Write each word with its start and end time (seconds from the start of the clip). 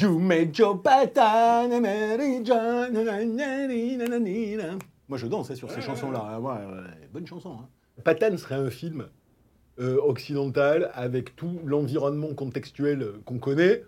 You 0.00 0.18
made 0.18 0.56
your 0.58 0.82
pattern, 0.82 1.80
Mary 1.80 2.40
nananina. 3.96 4.76
Moi, 5.08 5.18
je 5.18 5.26
dansais 5.26 5.56
sur 5.56 5.70
ces 5.70 5.80
chansons-là. 5.80 6.34
hein. 6.34 6.38
Ouais, 6.38 6.52
ouais, 6.52 7.08
bonne 7.12 7.26
chanson. 7.26 7.50
Hein. 7.60 7.68
Patane 8.04 8.36
serait 8.36 8.56
un 8.56 8.70
film 8.70 9.06
euh, 9.80 9.96
occidental 10.02 10.90
avec 10.94 11.34
tout 11.36 11.60
l'environnement 11.64 12.34
contextuel 12.34 13.02
euh, 13.02 13.20
qu'on 13.24 13.38
connaît. 13.38 13.84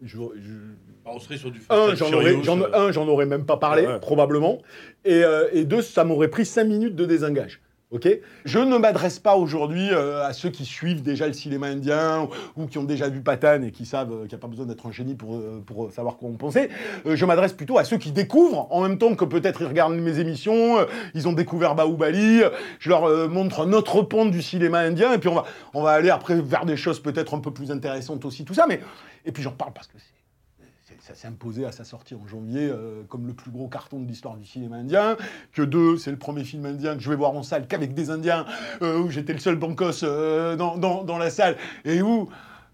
Je- 0.00 0.16
je- 0.16 0.74
On 1.04 1.18
serait 1.20 1.36
sur 1.36 1.50
du 1.50 1.60
Fast 1.60 1.70
un, 1.80 1.94
j'en 1.94 2.12
aurais, 2.12 2.42
j'en- 2.42 2.60
euh, 2.60 2.68
un, 2.88 2.92
j'en 2.92 3.06
aurais 3.06 3.26
même 3.26 3.44
pas 3.46 3.56
parlé, 3.58 3.86
Ouais. 3.86 4.00
probablement. 4.00 4.62
Et, 5.04 5.22
euh, 5.22 5.48
et 5.52 5.64
deux, 5.64 5.82
ça 5.82 6.04
m'aurait 6.04 6.28
pris 6.28 6.44
cinq 6.46 6.64
minutes 6.64 6.96
de 6.96 7.04
désengage. 7.04 7.60
Ok 7.92 8.08
Je 8.46 8.58
ne 8.58 8.78
m'adresse 8.78 9.18
pas 9.18 9.36
aujourd'hui 9.36 9.90
euh, 9.92 10.24
à 10.24 10.32
ceux 10.32 10.48
qui 10.48 10.64
suivent 10.64 11.02
déjà 11.02 11.26
le 11.26 11.34
cinéma 11.34 11.66
indien 11.66 12.26
ou, 12.56 12.66
qui 12.66 12.78
ont 12.78 12.84
déjà 12.84 13.10
vu 13.10 13.20
Patane 13.20 13.64
et 13.64 13.70
qui 13.70 13.84
savent 13.84 14.12
euh, 14.12 14.20
qu'il 14.22 14.30
n'y 14.30 14.34
a 14.36 14.38
pas 14.38 14.48
besoin 14.48 14.64
d'être 14.64 14.86
un 14.86 14.92
génie 14.92 15.14
pour, 15.14 15.36
euh, 15.36 15.90
savoir 15.94 16.16
quoi 16.16 16.30
en 16.30 16.32
penser. 16.32 16.70
Je 17.04 17.24
m'adresse 17.26 17.52
plutôt 17.52 17.76
à 17.76 17.84
ceux 17.84 17.98
qui 17.98 18.10
découvrent 18.10 18.66
en 18.70 18.80
même 18.80 18.96
temps 18.96 19.14
que 19.14 19.26
peut-être 19.26 19.60
ils 19.60 19.66
regardent 19.66 19.94
mes 19.94 20.18
émissions, 20.20 20.78
ils 21.14 21.28
ont 21.28 21.34
découvert 21.34 21.74
Baoubali. 21.74 22.40
je 22.78 22.88
leur 22.88 23.28
montre 23.28 23.60
un 23.60 23.72
autre 23.74 24.00
pan 24.02 24.24
du 24.24 24.40
cinéma 24.40 24.78
indien 24.78 25.12
et 25.12 25.18
puis 25.18 25.28
on 25.74 25.82
va, 25.82 25.90
aller 25.90 26.10
après 26.10 26.40
vers 26.40 26.64
des 26.64 26.76
choses 26.76 27.00
peut-être 27.00 27.34
un 27.34 27.40
peu 27.40 27.50
plus 27.50 27.70
intéressantes 27.70 28.24
aussi, 28.24 28.44
tout 28.44 28.54
ça. 28.54 28.66
Mais, 28.66 28.80
et 29.26 29.32
puis 29.32 29.42
j'en 29.42 29.52
parle 29.52 29.72
parce 29.74 29.86
que 29.86 29.98
c'est- 29.98 30.21
ça 31.12 31.22
s'est 31.22 31.28
imposé 31.28 31.64
à 31.66 31.72
sa 31.72 31.84
sortie 31.84 32.14
en 32.14 32.26
janvier 32.26 32.68
euh, 32.70 33.02
comme 33.08 33.26
le 33.26 33.34
plus 33.34 33.50
gros 33.50 33.68
carton 33.68 34.00
de 34.00 34.06
l'histoire 34.06 34.36
du 34.36 34.46
cinéma 34.46 34.76
indien. 34.76 35.16
Que 35.52 35.62
deux, 35.62 35.98
c'est 35.98 36.10
le 36.10 36.16
premier 36.16 36.44
film 36.44 36.64
indien 36.64 36.96
que 36.96 37.02
je 37.02 37.10
vais 37.10 37.16
voir 37.16 37.32
en 37.32 37.42
salle 37.42 37.66
qu'avec 37.66 37.92
des 37.94 38.10
Indiens, 38.10 38.46
euh, 38.80 38.98
où 39.00 39.10
j'étais 39.10 39.32
le 39.32 39.38
seul 39.38 39.56
bancos 39.56 40.02
euh, 40.04 40.56
dans, 40.56 40.76
dans- 40.76 41.04
dans 41.04 41.18
la 41.18 41.30
salle, 41.30 41.56
et 41.84 42.00
où 42.02 42.28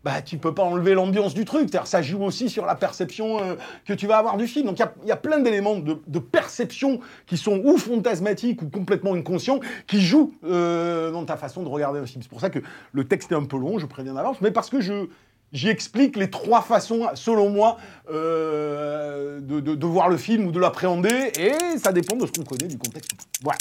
bah, 0.05 0.23
tu 0.23 0.39
peux 0.39 0.55
pas 0.55 0.63
enlever 0.63 0.95
l'ambiance 0.95 1.35
du 1.35 1.45
truc. 1.45 1.69
Ça 1.85 2.01
joue 2.03 2.23
aussi 2.23 2.49
sur 2.49 2.65
la 2.65 2.77
perception 2.77 3.39
que 3.85 3.93
tu 3.93 4.07
vas 4.07 4.19
avoir 4.19 4.37
du 4.37 4.47
film. 4.47 4.67
Donc 4.67 4.79
il 4.79 5.05
y 5.05 5.09
y, 5.09 5.13
a 5.13 5.17
plein 5.17 5.41
d'éléments 5.41 5.77
de, 5.81 5.99
de 6.07 6.19
perception 6.21 7.01
qui 7.27 7.37
sont 7.37 7.61
ou 7.65 7.77
fantasmatiques 7.77 8.63
ou 8.63 8.69
complètement 8.69 9.15
inconscients 9.15 9.59
qui 9.89 10.01
jouent 10.01 10.33
dans 10.43 11.25
ta 11.27 11.37
façon 11.37 11.65
de 11.65 11.69
regarder 11.69 11.99
un 11.99 12.07
film. 12.07 12.23
C'est 12.23 12.29
pour 12.31 12.41
ça 12.41 12.49
que 12.49 12.61
le 12.93 13.05
texte 13.09 13.33
est 13.33 13.35
un 13.35 13.45
peu 13.45 13.59
long, 13.59 13.81
je 13.81 13.87
préviens 13.87 14.15
d'avance, 14.15 14.41
mais 14.41 14.53
parce 14.53 14.71
que 14.71 14.81
je 14.81 15.09
J'y 15.53 15.69
explique 15.69 16.17
les 16.17 16.29
trois 16.31 16.61
façons, 16.61 17.07
selon 17.15 17.49
moi, 17.49 17.79
euh, 18.11 19.41
de, 19.41 19.61
de- 19.61 19.75
de 19.75 19.87
voir 19.87 20.09
le 20.11 20.19
film 20.19 20.47
ou 20.47 20.53
de 20.53 20.61
l'appréhender, 20.61 21.33
et 21.39 21.79
ça 21.79 21.91
dépend 21.93 22.17
de 22.17 22.27
ce 22.27 22.33
qu'on 22.33 22.45
connaît 22.45 22.69
du 22.69 22.77
contexte. 22.77 23.13
Voilà. 23.43 23.59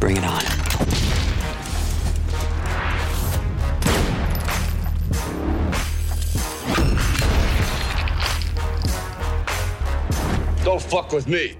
Bring 0.00 0.16
it 0.18 0.22
on. 0.24 0.64
Don't 10.64 10.80
fuck 10.80 11.12
with 11.12 11.28
me. 11.28 11.58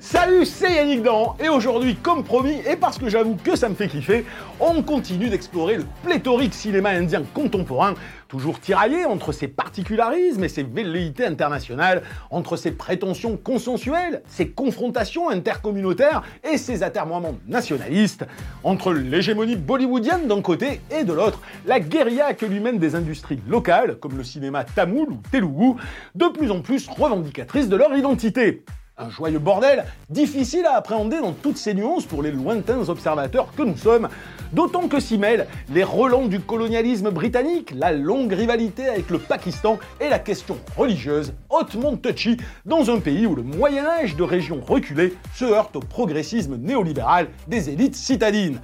Salut, 0.00 0.46
c'est 0.46 0.76
Yannick 0.76 1.02
Dan, 1.02 1.34
et 1.38 1.50
aujourd'hui, 1.50 1.96
comme 1.96 2.24
promis, 2.24 2.56
et 2.66 2.76
parce 2.76 2.96
que 2.96 3.10
j'avoue 3.10 3.36
que 3.36 3.54
ça 3.54 3.68
me 3.68 3.74
fait 3.74 3.88
kiffer, 3.88 4.24
on 4.58 4.82
continue 4.82 5.28
d'explorer 5.28 5.76
le 5.76 5.84
pléthorique 6.02 6.54
cinéma 6.54 6.90
indien 6.90 7.22
contemporain, 7.34 7.94
toujours 8.28 8.60
tiraillé 8.60 9.04
entre 9.04 9.32
ses 9.32 9.46
particularismes 9.46 10.42
et 10.42 10.48
ses 10.48 10.62
velléités 10.62 11.26
internationales, 11.26 12.02
entre 12.30 12.56
ses 12.56 12.70
prétentions 12.70 13.36
consensuelles, 13.36 14.22
ses 14.26 14.48
confrontations 14.48 15.28
intercommunautaires 15.28 16.22
et 16.50 16.56
ses 16.56 16.82
atermoiements 16.82 17.36
nationalistes, 17.46 18.24
entre 18.62 18.92
l'hégémonie 18.92 19.56
bollywoodienne 19.56 20.28
d'un 20.28 20.40
côté 20.40 20.80
et 20.90 21.04
de 21.04 21.12
l'autre, 21.12 21.40
la 21.66 21.78
guérilla 21.78 22.32
que 22.32 22.46
lui 22.46 22.60
mènent 22.60 22.78
des 22.78 22.94
industries 22.94 23.40
locales, 23.46 23.98
comme 23.98 24.16
le 24.16 24.24
cinéma 24.24 24.64
tamoul 24.64 25.10
ou 25.10 25.20
telougou, 25.30 25.76
de 26.14 26.26
plus 26.28 26.50
en 26.50 26.62
plus 26.62 26.88
revendicatrices 26.88 27.68
de 27.68 27.76
leur 27.76 27.94
identité. 27.94 28.64
Un 28.96 29.10
joyeux 29.10 29.40
bordel, 29.40 29.84
difficile 30.08 30.66
à 30.66 30.76
appréhender 30.76 31.20
dans 31.20 31.32
toutes 31.32 31.56
ses 31.56 31.74
nuances 31.74 32.06
pour 32.06 32.22
les 32.22 32.30
lointains 32.30 32.88
observateurs 32.88 33.52
que 33.56 33.64
nous 33.64 33.76
sommes, 33.76 34.08
d'autant 34.52 34.86
que 34.86 35.00
s'y 35.00 35.18
mêlent 35.18 35.48
les 35.68 35.82
relents 35.82 36.28
du 36.28 36.38
colonialisme 36.38 37.10
britannique, 37.10 37.72
la 37.74 37.90
longue 37.90 38.32
rivalité 38.32 38.86
avec 38.86 39.10
le 39.10 39.18
Pakistan 39.18 39.80
et 40.00 40.08
la 40.08 40.20
question 40.20 40.58
religieuse 40.76 41.34
hautement 41.50 41.96
touchy 41.96 42.36
dans 42.66 42.88
un 42.88 43.00
pays 43.00 43.26
où 43.26 43.34
le 43.34 43.42
Moyen 43.42 43.84
Âge 43.84 44.14
de 44.14 44.22
régions 44.22 44.60
reculées 44.64 45.14
se 45.34 45.44
heurte 45.44 45.74
au 45.74 45.80
progressisme 45.80 46.56
néolibéral 46.56 47.26
des 47.48 47.70
élites 47.70 47.96
citadines. 47.96 48.60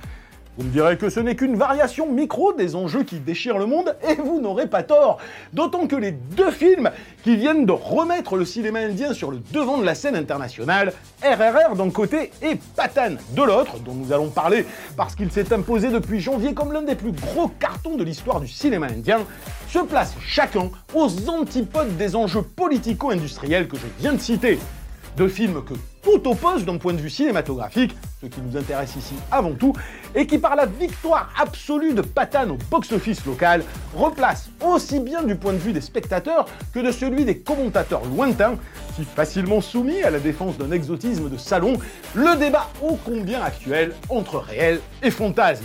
Vous 0.60 0.66
me 0.66 0.72
direz 0.72 0.98
que 0.98 1.08
ce 1.08 1.20
n'est 1.20 1.36
qu'une 1.36 1.56
variation 1.56 2.12
micro 2.12 2.52
des 2.52 2.76
enjeux 2.76 3.02
qui 3.02 3.18
déchirent 3.18 3.56
le 3.56 3.64
monde, 3.64 3.96
et 4.06 4.16
vous 4.16 4.42
n'aurez 4.42 4.66
pas 4.66 4.82
tort. 4.82 5.16
D'autant 5.54 5.86
que 5.86 5.96
les 5.96 6.12
deux 6.12 6.50
films 6.50 6.90
qui 7.24 7.34
viennent 7.34 7.64
de 7.64 7.72
remettre 7.72 8.36
le 8.36 8.44
cinéma 8.44 8.80
indien 8.80 9.14
sur 9.14 9.30
le 9.30 9.38
devant 9.52 9.78
de 9.78 9.86
la 9.86 9.94
scène 9.94 10.16
internationale, 10.16 10.92
RRR 11.22 11.76
d'un 11.76 11.88
côté 11.88 12.30
et 12.42 12.56
Patan 12.76 13.14
de 13.34 13.42
l'autre, 13.42 13.78
dont 13.78 13.94
nous 13.94 14.12
allons 14.12 14.28
parler 14.28 14.66
parce 14.98 15.14
qu'il 15.14 15.32
s'est 15.32 15.50
imposé 15.50 15.88
depuis 15.88 16.20
janvier 16.20 16.52
comme 16.52 16.74
l'un 16.74 16.82
des 16.82 16.94
plus 16.94 17.12
gros 17.12 17.48
cartons 17.48 17.96
de 17.96 18.04
l'histoire 18.04 18.38
du 18.38 18.48
cinéma 18.48 18.88
indien, 18.88 19.20
se 19.66 19.78
placent 19.78 20.16
chacun 20.20 20.68
aux 20.92 21.30
antipodes 21.30 21.96
des 21.96 22.14
enjeux 22.14 22.42
politico-industriels 22.42 23.66
que 23.66 23.78
je 23.78 23.86
viens 23.98 24.12
de 24.12 24.20
citer. 24.20 24.58
Deux 25.16 25.28
films 25.28 25.64
que 25.64 25.72
tout 26.02 26.28
oppose 26.28 26.66
d'un 26.66 26.76
point 26.76 26.92
de 26.92 27.00
vue 27.00 27.08
cinématographique, 27.08 27.96
ce 28.20 28.26
qui 28.26 28.40
nous 28.42 28.56
intéresse 28.56 28.96
ici 28.96 29.14
avant 29.30 29.52
tout, 29.52 29.72
et 30.14 30.26
qui 30.26 30.38
par 30.38 30.54
la 30.54 30.66
victoire 30.66 31.32
absolue 31.40 31.94
de 31.94 32.02
Patane 32.02 32.50
au 32.50 32.58
box-office 32.70 33.24
local, 33.24 33.64
replace 33.94 34.50
aussi 34.62 35.00
bien 35.00 35.22
du 35.22 35.36
point 35.36 35.54
de 35.54 35.58
vue 35.58 35.72
des 35.72 35.80
spectateurs 35.80 36.46
que 36.74 36.80
de 36.80 36.92
celui 36.92 37.24
des 37.24 37.38
commentateurs 37.38 38.04
lointains, 38.04 38.56
si 38.94 39.04
facilement 39.04 39.62
soumis 39.62 40.02
à 40.02 40.10
la 40.10 40.18
défense 40.18 40.58
d'un 40.58 40.70
exotisme 40.70 41.30
de 41.30 41.38
salon, 41.38 41.78
le 42.14 42.36
débat 42.36 42.68
ô 42.82 42.98
combien 43.04 43.42
actuel 43.42 43.94
entre 44.10 44.38
réel 44.38 44.80
et 45.02 45.10
fantasme. 45.10 45.64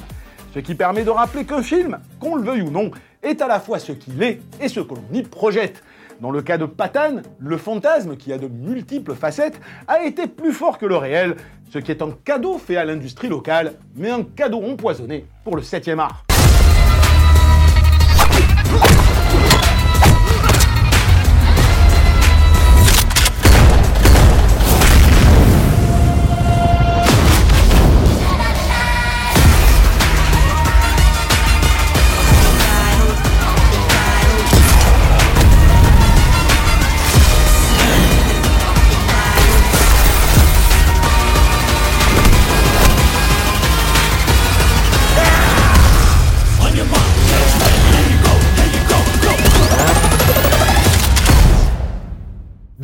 Ce 0.54 0.60
qui 0.60 0.76
permet 0.76 1.04
de 1.04 1.10
rappeler 1.10 1.46
qu'un 1.46 1.62
film, 1.62 2.00
qu'on 2.22 2.36
le 2.36 2.44
veuille 2.44 2.62
ou 2.62 2.72
non, 2.72 2.90
est 3.22 3.42
à 3.42 3.48
la 3.48 3.60
fois 3.60 3.80
ce 3.80 3.92
qu'il 3.92 4.24
est 4.24 4.40
et 4.62 4.70
ce 4.70 4.80
que 4.80 4.94
l'on 4.94 5.04
y 5.12 5.24
projette. 5.24 5.84
Dans 6.25 6.31
le 6.31 6.41
cas 6.41 6.58
de 6.58 6.66
Patane, 6.66 7.22
le 7.38 7.56
fantasme, 7.56 8.18
qui 8.18 8.34
a 8.34 8.40
de 8.40 8.47
multiples 8.47 9.13
facettes, 9.13 9.62
a 9.88 10.03
été 10.03 10.25
plus 10.25 10.53
fort 10.53 10.80
que 10.80 10.88
le 10.88 10.97
réel, 10.97 11.36
ce 11.69 11.78
qui 11.78 11.91
est 11.91 12.02
un 12.02 12.09
cadeau 12.24 12.58
fait 12.58 12.78
à 12.78 12.84
l'industrie 12.84 13.30
locale, 13.30 13.74
mais 13.96 14.09
un 14.09 14.24
cadeau 14.24 14.64
empoisonné 14.64 15.28
pour 15.44 15.56
le 15.56 15.62
7e 15.62 16.00
art. 16.00 16.25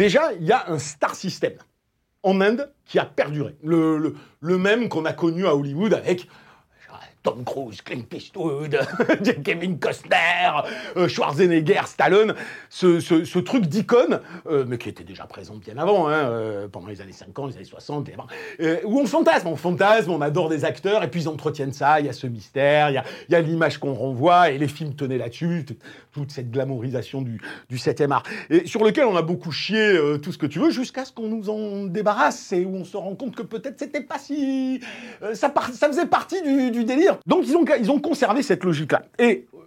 Déjà, 0.01 0.33
il 0.33 0.48
y 0.48 0.51
a 0.51 0.68
un 0.68 0.80
star 0.80 1.13
system 1.13 1.53
en 2.24 2.42
Inde 2.42 2.74
qui 2.86 2.98
a 2.98 3.06
perduré. 3.06 3.56
Le, 3.62 4.00
le- 4.00 4.15
le 4.39 4.57
même 4.57 4.89
qu'on 4.89 5.06
a 5.06 5.13
connu 5.13 5.45
à 5.45 5.56
Hollywood 5.56 5.94
avec 5.94 6.27
Tom 7.23 7.44
Cruise, 7.44 7.81
Clint 7.81 8.06
Eastwood, 8.13 8.79
Kevin 9.44 9.77
Costner, 9.77 10.62
euh, 10.97 11.07
Schwarzenegger, 11.07 11.81
Stallone, 11.85 12.33
ce, 12.69 13.39
truc 13.39 13.68
d'icône, 13.68 14.21
euh, 14.47 14.65
mais 14.68 14.79
qui 14.79 14.89
était 14.89 15.03
déjà 15.03 15.25
présent 15.25 15.56
bien 15.56 15.77
avant, 15.77 16.07
hein, 16.07 16.13
euh, 16.13 16.68
pendant 16.68 16.88
les 16.88 17.00
années 17.00 17.12
50, 17.12 17.51
les 17.51 17.56
années 17.57 17.65
60, 17.65 18.09
où 18.85 19.00
on 19.00 19.06
fantasme, 19.06 19.47
on 19.47 19.56
fantasme, 19.56 20.09
on 20.12 20.21
adore 20.21 20.50
des 20.50 20.65
acteurs, 20.65 21.03
et 21.03 21.09
puis 21.09 21.21
ils 21.21 21.29
entretiennent 21.29 21.73
ça, 21.73 22.00
il 22.00 22.07
y 22.07 22.09
a 22.09 22.13
ce 22.13 22.25
mystère, 22.25 22.89
il 22.89 23.03
y 23.29 23.35
a, 23.35 23.41
l'image 23.41 23.77
qu'on 23.77 23.94
renvoie, 23.94 24.50
et 24.50 24.57
les 24.57 24.68
films 24.68 24.95
tenaient 24.95 25.19
là-dessus, 25.19 25.65
toute 26.12 26.31
cette 26.31 26.50
glamourisation 26.50 27.21
du, 27.21 27.39
du 27.69 27.77
7e 27.77 28.12
art, 28.12 28.23
et 28.50 28.65
sur 28.65 28.83
lequel 28.83 29.06
on 29.06 29.15
a 29.15 29.21
beaucoup 29.21 29.51
chié 29.51 29.95
tout 30.23 30.31
ce 30.31 30.38
que 30.39 30.47
tu 30.47 30.59
veux, 30.59 30.71
jusqu'à 30.71 31.06
ce 31.06 31.12
qu'on 31.12 31.27
nous 31.27 31.50
en 31.50 31.85
débarrasse, 31.85 32.51
et 32.51 32.65
où 32.65 32.75
on 32.75 32.83
se 32.83 32.97
rend 32.97 33.13
compte 33.13 33.35
que 33.35 33.44
peut-être 33.44 33.77
c'était 33.77 34.01
pas 34.01 34.18
si... 34.18 34.81
ça, 35.33 35.53
faisait 35.88 36.07
partie 36.07 36.41
du 36.71 36.83
délire 36.83 37.11
donc 37.25 37.46
ils 37.46 37.56
ont, 37.56 37.66
ils 37.80 37.92
ont 37.92 38.00
conservé 38.00 38.44
cette 38.44 38.63
logique-là. 38.63 39.04
Et 39.19 39.48
euh, 39.54 39.58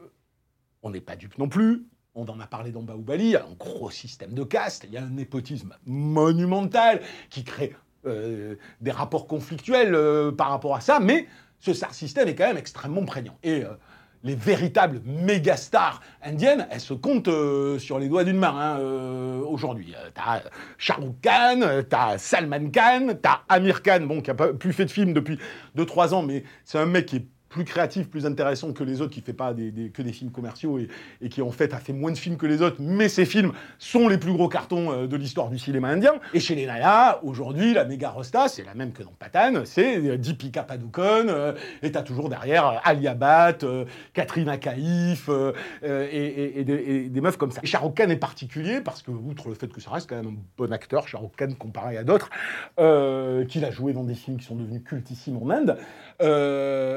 on 0.82 0.90
n'est 0.90 1.00
pas 1.00 1.16
dupe 1.16 1.38
non 1.38 1.48
plus. 1.48 1.86
On 2.14 2.26
en 2.26 2.38
a 2.38 2.46
parlé 2.46 2.70
dans 2.70 2.82
Baoubali, 2.82 3.34
un 3.34 3.54
gros 3.58 3.90
système 3.90 4.34
de 4.34 4.44
caste, 4.44 4.84
il 4.86 4.94
y 4.94 4.96
a 4.96 5.02
un 5.02 5.10
népotisme 5.10 5.74
monumental 5.84 7.00
qui 7.28 7.42
crée 7.42 7.74
euh, 8.06 8.54
des 8.80 8.92
rapports 8.92 9.26
conflictuels 9.26 9.94
euh, 9.94 10.30
par 10.30 10.50
rapport 10.50 10.76
à 10.76 10.80
ça, 10.80 11.00
mais 11.00 11.26
ce 11.58 11.72
système 11.90 12.28
est 12.28 12.36
quand 12.36 12.46
même 12.46 12.56
extrêmement 12.56 13.04
prégnant. 13.04 13.36
Et 13.42 13.64
les 14.22 14.34
véritables 14.34 15.00
méga 15.04 15.56
stars 15.56 16.02
indiennes, 16.22 16.68
elles 16.70 16.80
se 16.80 16.94
comptent 16.94 17.30
sur 17.78 17.98
les 17.98 18.08
doigts 18.08 18.24
d'une 18.24 18.36
main 18.36 18.54
hein, 18.54 19.40
aujourd'hui. 19.46 19.94
t'as 20.14 20.42
Shah 20.76 20.96
Rukh 20.96 21.20
Khan, 21.22 21.82
t'as 21.88 22.18
Salman 22.18 22.70
Khan, 22.70 23.14
t'as 23.20 23.40
Amir 23.48 23.82
Khan, 23.82 24.00
bon, 24.02 24.20
qui 24.20 24.30
a 24.30 24.34
pas 24.34 24.52
plus 24.52 24.74
fait 24.74 24.84
de 24.84 24.90
films 24.90 25.14
depuis 25.14 25.38
2-3 25.76 26.12
ans, 26.12 26.22
mais 26.22 26.44
c'est 26.64 26.78
un 26.78 26.86
mec 26.86 27.06
qui 27.06 27.16
est 27.16 27.26
plus 27.54 27.64
créatif, 27.64 28.08
plus 28.08 28.26
intéressant 28.26 28.72
que 28.72 28.82
les 28.82 29.00
autres, 29.00 29.12
qui 29.12 29.20
fait 29.20 29.32
pas 29.32 29.54
que 29.54 30.02
des 30.02 30.12
films 30.12 30.32
commerciaux 30.32 30.80
et, 30.80 31.28
qui 31.28 31.40
en 31.40 31.52
fait 31.52 31.72
a 31.72 31.78
fait 31.78 31.92
moins 31.92 32.10
de 32.10 32.18
films 32.18 32.36
que 32.36 32.46
les 32.46 32.62
autres, 32.62 32.78
mais 32.80 33.08
ces 33.08 33.24
films 33.24 33.52
sont 33.78 34.08
les 34.08 34.18
plus 34.18 34.32
gros 34.32 34.48
cartons 34.48 34.90
euh, 34.90 35.06
de 35.06 35.16
l'histoire 35.16 35.50
du 35.50 35.58
cinéma 35.58 35.88
indien. 35.88 36.14
Et 36.32 36.40
chez 36.40 36.56
les 36.56 36.66
Naya, 36.66 37.20
aujourd'hui, 37.22 37.72
la 37.72 37.84
méga 37.84 38.10
rosta, 38.10 38.48
c'est 38.48 38.64
la 38.64 38.74
même 38.74 38.90
que 38.90 39.04
dans 39.04 39.12
Patan, 39.16 39.62
c'est 39.66 39.98
euh, 39.98 40.16
Deepika 40.18 40.64
Padukone, 40.64 41.30
euh, 41.30 41.52
et 41.82 41.92
t'as 41.92 42.02
toujours 42.02 42.28
derrière 42.28 42.80
Alia 42.82 43.14
Bhatt, 43.14 43.64
Katrina 44.12 44.56
Kaif, 44.58 45.30
et, 45.84 46.64
des, 46.64 47.20
meufs 47.20 47.36
comme 47.36 47.52
ça. 47.52 47.60
Et 47.62 47.66
Shah 47.68 47.78
Khan 47.78 48.08
est 48.08 48.16
particulier 48.16 48.80
parce 48.80 49.00
que, 49.00 49.12
outre 49.12 49.48
le 49.48 49.54
fait 49.54 49.68
que 49.68 49.80
ça 49.80 49.92
reste 49.92 50.08
quand 50.08 50.16
même 50.16 50.26
un 50.26 50.36
bon 50.56 50.72
acteur, 50.72 51.06
Shah 51.06 51.20
Khan 51.36 51.50
comparé 51.56 51.98
à 51.98 52.02
d'autres, 52.02 52.30
qu'il 53.46 53.64
a 53.64 53.70
joué 53.70 53.92
dans 53.92 54.02
des 54.02 54.14
films 54.14 54.38
qui 54.38 54.44
sont 54.44 54.56
devenus 54.56 54.82
cultissimes 54.84 55.36
en 55.36 55.50
Inde, 55.50 55.78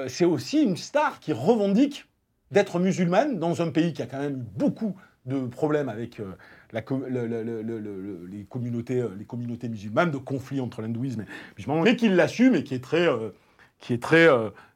c'est 0.10 0.26
aussi 0.26 0.47
une 0.54 0.78
star 0.78 1.20
qui 1.20 1.34
revendique 1.34 2.06
d'être 2.52 2.80
musulmane 2.80 3.40
dans 3.40 3.62
un 3.62 3.70
pays 3.70 3.94
qui 3.94 4.02
a 4.02 4.06
quand 4.06 4.20
même 4.20 4.46
beaucoup 4.56 4.96
de 5.28 5.46
problèmes 5.46 5.90
avec 5.90 6.20
euh, 6.20 6.34
les, 6.74 8.46
communautés, 8.50 9.02
euh, 9.02 9.70
musulmanes, 9.70 10.12
de 10.12 10.18
conflits 10.18 10.62
entre 10.62 10.82
l'hindouisme 10.82 11.22
et 11.22 11.26
musulman, 11.58 11.82
mais 11.82 11.96
qui 11.96 12.10
l'assume 12.10 12.56
et 12.56 12.64
qui 12.64 12.76
est 12.76 12.84
très, 12.84 13.08
euh, 13.08 13.30
qui 13.80 13.94
est 13.94 14.02
très 14.02 14.28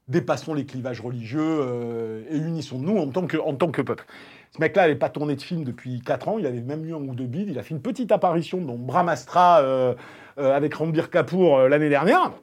dépassons 0.07 0.53
les 0.53 0.65
clivages 0.65 0.99
religieux 0.99 2.25
et 2.29 2.35
unissons-nous 2.35 2.97
en 2.97 3.07
tant 3.07 3.71
que 3.71 3.81
peuple. 3.81 4.05
Ce 4.53 4.59
mec-là 4.59 4.81
n'avait 4.83 4.95
pas 4.95 5.09
tourné 5.09 5.37
de 5.37 5.41
film 5.41 5.63
depuis 5.63 6.01
4 6.01 6.27
ans, 6.27 6.37
il 6.37 6.45
avait 6.45 6.59
même 6.59 6.83
eu 6.85 6.93
un 6.93 6.97
ou 6.97 7.15
deux 7.15 7.27
bides, 7.27 7.47
il 7.49 7.57
a 7.57 7.63
fait 7.63 7.73
une 7.73 7.81
petite 7.81 8.11
apparition 8.11 8.59
dans 8.59 8.75
Brahmastra 8.75 9.95
avec 10.35 10.73
Rambir 10.73 11.09
Kapoor 11.09 11.69
l'année 11.69 11.87
dernière. 11.87 12.33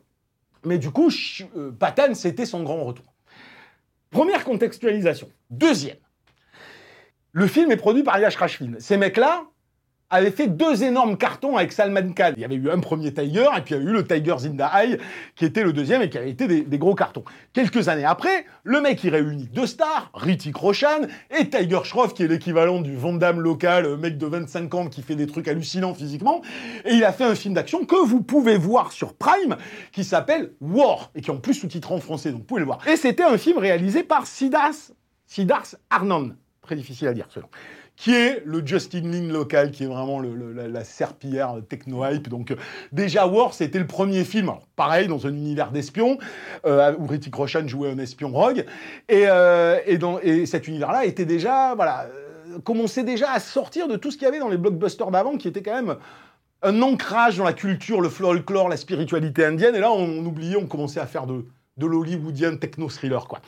Mais 0.65 0.79
du 0.79 0.91
coup, 0.91 1.11
Patan, 1.79 2.15
c'était 2.15 2.47
son 2.47 2.63
grand 2.63 2.83
retour. 2.85 3.08
Première 4.11 4.45
contextualisation. 4.45 5.31
Deuxième. 5.51 5.97
Le 7.33 7.47
film 7.47 7.71
est 7.71 7.77
produit 7.77 8.03
par 8.03 8.19
Yash 8.19 8.37
Rashfin. 8.37 8.73
Ces 8.79 8.97
mecs-là 8.97 9.45
avaient 10.11 10.31
fait 10.31 10.47
deux 10.47 10.85
énormes 10.85 11.17
cartons 11.17 11.57
avec 11.57 11.73
Salman 11.73 12.13
Khan. 12.15 12.33
Il 12.37 12.41
y 12.41 12.45
avait 12.45 12.55
eu 12.55 12.71
un 12.71 12.79
premier 12.81 13.13
Tiger, 13.13 13.47
et 13.57 13.61
puis 13.61 13.75
il 13.75 13.83
y 13.83 13.87
a 13.87 13.91
eu 13.91 13.93
le 13.93 14.07
Tiger 14.07 14.37
Zinda 14.39 14.73
qui 15.37 15.45
était 15.45 15.63
le 15.63 15.73
deuxième 15.73 16.03
et 16.03 16.09
qui 16.09 16.19
avait 16.19 16.31
été 16.31 16.47
des, 16.47 16.79
gros 16.79 16.95
cartons. 16.95 17.25
Quelques 17.53 17.89
années 17.89 18.05
après, 18.05 18.47
le 18.65 18.81
mec, 18.81 19.03
il 19.05 19.11
réunit 19.11 19.49
deux 19.53 19.67
stars, 19.67 20.11
Ritik 20.15 20.57
Roshan 20.57 21.07
et 21.37 21.49
Tiger 21.49 21.81
Shroff, 21.85 22.15
qui 22.15 22.23
est 22.23 22.29
l'équivalent 22.29 22.81
du 22.81 22.97
Vandam 22.97 23.41
local, 23.41 23.97
mec 23.99 24.17
de 24.17 24.27
25 24.27 24.75
ans 24.75 24.87
qui 24.89 25.03
fait 25.03 25.17
des 25.17 25.27
trucs 25.27 25.49
hallucinants 25.49 25.95
physiquement. 25.95 26.43
Et 26.85 26.95
il 26.95 27.05
a 27.05 27.13
fait 27.13 27.25
un 27.25 27.35
film 27.35 27.55
d'action 27.55 27.85
que 27.85 27.97
vous 27.97 28.23
pouvez 28.23 28.57
voir 28.57 28.93
sur 28.93 29.15
Prime, 29.15 29.57
qui 29.93 30.05
s'appelle 30.05 30.53
War, 30.61 31.11
et 31.15 31.21
qui 31.21 31.31
en 31.31 31.39
plus 31.39 31.55
sous-titré 31.55 31.95
en 31.95 32.01
français, 32.01 32.31
donc 32.31 32.41
vous 32.41 32.47
pouvez 32.47 32.61
le 32.61 32.67
voir. 32.67 32.87
Et 32.89 32.97
c'était 32.97 33.25
un 33.25 33.37
film 33.37 33.59
réalisé 33.59 34.03
par 34.03 34.27
Siddharth, 34.27 34.93
Siddharth 35.27 35.77
Arnand. 35.91 36.31
Très 36.63 36.77
difficile 36.77 37.09
à 37.09 37.15
dire, 37.15 37.27
selon 37.31 37.49
qui 37.99 38.15
est 38.15 38.43
le 38.47 38.65
Justin 38.65 39.11
Lin 39.11 39.33
local, 39.33 39.73
qui 39.73 39.83
est 39.83 39.89
vraiment 39.89 40.23
la, 40.23 40.85
serpillière 40.85 41.57
techno-hype. 41.69 42.29
Donc, 42.29 42.53
euh, 42.53 42.57
déjà, 42.93 43.27
War, 43.27 43.53
c'était 43.53 43.81
le 43.81 43.89
premier 43.89 44.23
film, 44.23 44.53
pareil, 44.77 45.09
dans 45.09 45.27
un 45.27 45.31
univers 45.31 45.73
d'espions, 45.73 46.17
euh, 46.65 46.95
où 46.97 47.09
Ritik 47.09 47.35
Roshan 47.35 47.67
jouait 47.67 47.91
un 47.91 47.99
espion 47.99 48.31
rogue. 48.31 48.65
Et, 49.09 49.25
euh, 49.27 50.47
cet 50.47 50.69
univers-là 50.69 51.07
était 51.07 51.25
déjà, 51.25 51.75
voilà, 51.75 52.07
commençait 52.63 53.03
déjà 53.03 53.33
à 53.33 53.41
sortir 53.41 53.89
de 53.89 53.97
tout 53.97 54.13
ce 54.13 54.17
qu'il 54.17 54.27
y 54.27 54.29
avait 54.29 54.39
dans 54.39 54.49
les 54.49 54.59
blockbusters 54.59 55.11
d'avant, 55.11 55.37
qui 55.37 55.49
était 55.49 55.63
quand 55.63 55.75
même 55.75 55.97
un 56.63 56.81
ancrage 56.83 57.39
dans 57.39 57.45
la 57.45 57.53
culture, 57.53 58.01
le 58.01 58.09
folklore, 58.09 58.69
la 58.69 58.77
spiritualité 58.77 59.45
indienne. 59.45 59.75
Et 59.75 59.81
là, 59.81 59.91
on, 59.91 60.25
oubliait, 60.25 60.57
on 60.57 60.67
commençait 60.67 61.01
à 61.01 61.07
faire 61.07 61.27
de, 61.27 61.47
de 61.77 61.87
l'hollywoodien 61.87 62.57
techno-thriller, 62.59 63.27
quoi. 63.27 63.41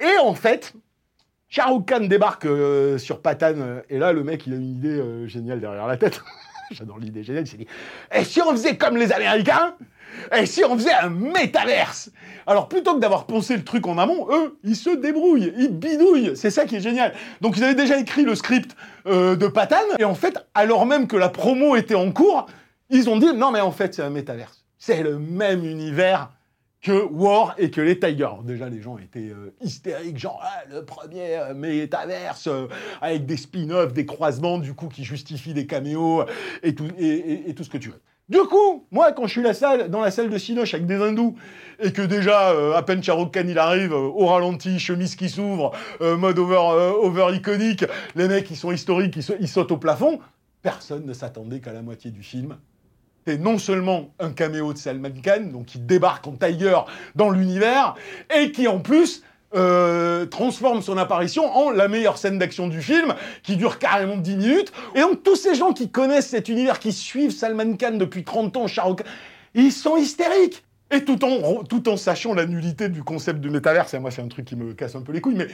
Et 0.00 0.18
en 0.22 0.34
fait, 0.34 0.74
Khan 1.56 2.00
débarque 2.00 2.44
euh, 2.44 2.98
sur 2.98 3.22
Patane, 3.22 3.62
euh, 3.62 3.80
et 3.88 3.98
là, 3.98 4.12
le 4.12 4.22
mec, 4.22 4.46
il 4.46 4.52
a 4.52 4.56
une 4.56 4.70
idée 4.70 4.88
euh, 4.88 5.26
géniale 5.26 5.60
derrière 5.60 5.86
la 5.86 5.96
tête. 5.96 6.20
J'adore 6.70 6.98
l'idée 6.98 7.22
géniale. 7.22 7.44
Il 7.44 7.50
s'est 7.50 7.56
dit 7.56 7.66
Et 8.14 8.24
si 8.24 8.42
on 8.42 8.50
faisait 8.50 8.76
comme 8.76 8.96
les 8.96 9.12
Américains? 9.12 9.74
Et 10.36 10.46
si 10.46 10.64
on 10.64 10.76
faisait 10.76 10.92
un 10.92 11.08
métaverse? 11.08 12.10
Alors, 12.46 12.68
plutôt 12.68 12.94
que 12.94 13.00
d'avoir 13.00 13.26
pensé 13.26 13.56
le 13.56 13.64
truc 13.64 13.86
en 13.86 13.98
amont, 13.98 14.26
eux, 14.30 14.58
ils 14.64 14.76
se 14.76 14.90
débrouillent, 14.90 15.52
ils 15.58 15.68
bidouillent. 15.68 16.36
C'est 16.36 16.50
ça 16.50 16.64
qui 16.64 16.76
est 16.76 16.80
génial. 16.80 17.12
Donc, 17.40 17.56
ils 17.56 17.64
avaient 17.64 17.74
déjà 17.74 17.98
écrit 17.98 18.22
le 18.22 18.34
script 18.34 18.76
de 19.04 19.46
Patane, 19.46 19.86
et 19.98 20.04
en 20.04 20.14
fait, 20.14 20.38
alors 20.54 20.86
même 20.86 21.06
que 21.06 21.16
la 21.16 21.28
promo 21.28 21.76
était 21.76 21.94
en 21.94 22.10
cours, 22.12 22.46
ils 22.88 23.10
ont 23.10 23.18
dit 23.18 23.32
Non, 23.34 23.52
mais 23.52 23.60
en 23.60 23.72
fait, 23.72 23.94
c'est 23.94 24.02
un 24.02 24.10
métaverse. 24.10 24.64
C'est 24.78 25.02
le 25.02 25.18
même 25.18 25.64
univers 25.64 26.30
que 26.86 27.04
War 27.10 27.56
et 27.58 27.72
que 27.72 27.80
les 27.80 27.98
Tigers. 27.98 28.44
Déjà, 28.44 28.68
les 28.68 28.80
gens 28.80 28.96
étaient 28.96 29.30
euh, 29.30 29.52
hystériques, 29.60 30.18
genre 30.18 30.40
ah, 30.40 30.62
le 30.72 30.84
premier 30.84 31.36
euh, 31.36 31.52
métaverse 31.52 32.46
euh, 32.46 32.68
avec 33.00 33.26
des 33.26 33.36
spin-offs, 33.36 33.92
des 33.92 34.06
croisements, 34.06 34.58
du 34.58 34.72
coup, 34.72 34.86
qui 34.86 35.02
justifient 35.02 35.52
des 35.52 35.66
caméos 35.66 36.22
et 36.62 36.76
tout, 36.76 36.86
et, 36.96 37.52
tout 37.56 37.64
ce 37.64 37.70
que 37.70 37.78
tu 37.78 37.88
veux. 37.88 38.00
Du 38.28 38.38
coup, 38.38 38.86
moi, 38.92 39.10
quand 39.10 39.26
je 39.26 39.32
suis 39.32 39.42
la 39.42 39.52
salle, 39.52 39.90
dans 39.90 40.00
la 40.00 40.12
salle 40.12 40.30
de 40.30 40.38
Sinoche 40.38 40.74
avec 40.74 40.86
des 40.86 40.94
hindous, 40.94 41.34
et 41.80 41.90
que 41.90 42.02
déjà, 42.02 42.52
à 42.76 42.82
peine 42.82 43.02
Charouk 43.02 43.34
Khan 43.34 43.46
il 43.48 43.58
arrive, 43.58 43.92
au 43.92 44.26
ralenti, 44.26 44.78
chemise 44.78 45.16
qui 45.16 45.28
s'ouvre, 45.28 45.72
mode 46.00 46.38
over, 46.38 46.56
over 47.02 47.34
iconique, 47.34 47.84
les 48.16 48.26
mecs, 48.26 48.50
ils 48.50 48.56
sont 48.56 48.72
historiques, 48.72 49.16
ils 49.16 49.48
sautent 49.48 49.70
au 49.70 49.76
plafond, 49.76 50.18
personne 50.62 51.06
ne 51.06 51.12
s'attendait 51.12 51.60
qu'à 51.60 51.72
la 51.72 51.82
moitié 51.82 52.10
du 52.10 52.24
film, 52.24 52.56
c'est 53.26 53.38
non 53.38 53.58
seulement 53.58 54.10
un 54.20 54.30
caméo 54.30 54.72
de 54.72 54.78
Salman 54.78 55.10
Khan, 55.22 55.50
donc 55.52 55.66
qui 55.66 55.78
débarque 55.78 56.26
en 56.28 56.32
Tiger 56.32 56.78
dans 57.16 57.30
l'univers, 57.30 57.96
et 58.34 58.52
qui 58.52 58.68
en 58.68 58.78
plus 58.78 59.24
euh, 59.54 60.26
transforme 60.26 60.80
son 60.80 60.96
apparition 60.96 61.44
en 61.44 61.70
la 61.70 61.88
meilleure 61.88 62.18
scène 62.18 62.38
d'action 62.38 62.68
du 62.68 62.80
film, 62.80 63.14
qui 63.42 63.56
dure 63.56 63.78
carrément 63.78 64.16
10 64.16 64.36
minutes. 64.36 64.72
Et 64.94 65.00
donc 65.00 65.24
tous 65.24 65.34
ces 65.34 65.56
gens 65.56 65.72
qui 65.72 65.90
connaissent 65.90 66.28
cet 66.28 66.48
univers, 66.48 66.78
qui 66.78 66.92
suivent 66.92 67.32
Salman 67.32 67.76
Khan 67.76 67.96
depuis 67.96 68.22
30 68.22 68.56
ans, 68.58 68.66
ils 69.54 69.72
sont 69.72 69.96
hystériques. 69.96 70.64
Et 70.92 71.04
tout 71.04 71.24
en, 71.24 71.64
tout 71.64 71.88
en 71.88 71.96
sachant 71.96 72.32
la 72.32 72.46
nullité 72.46 72.88
du 72.88 73.02
concept 73.02 73.40
du 73.40 73.50
métaverse, 73.50 73.92
et 73.94 73.98
moi 73.98 74.12
c'est 74.12 74.22
un 74.22 74.28
truc 74.28 74.44
qui 74.44 74.54
me 74.54 74.72
casse 74.72 74.94
un 74.94 75.02
peu 75.02 75.10
les 75.10 75.20
couilles, 75.20 75.34
mais 75.34 75.48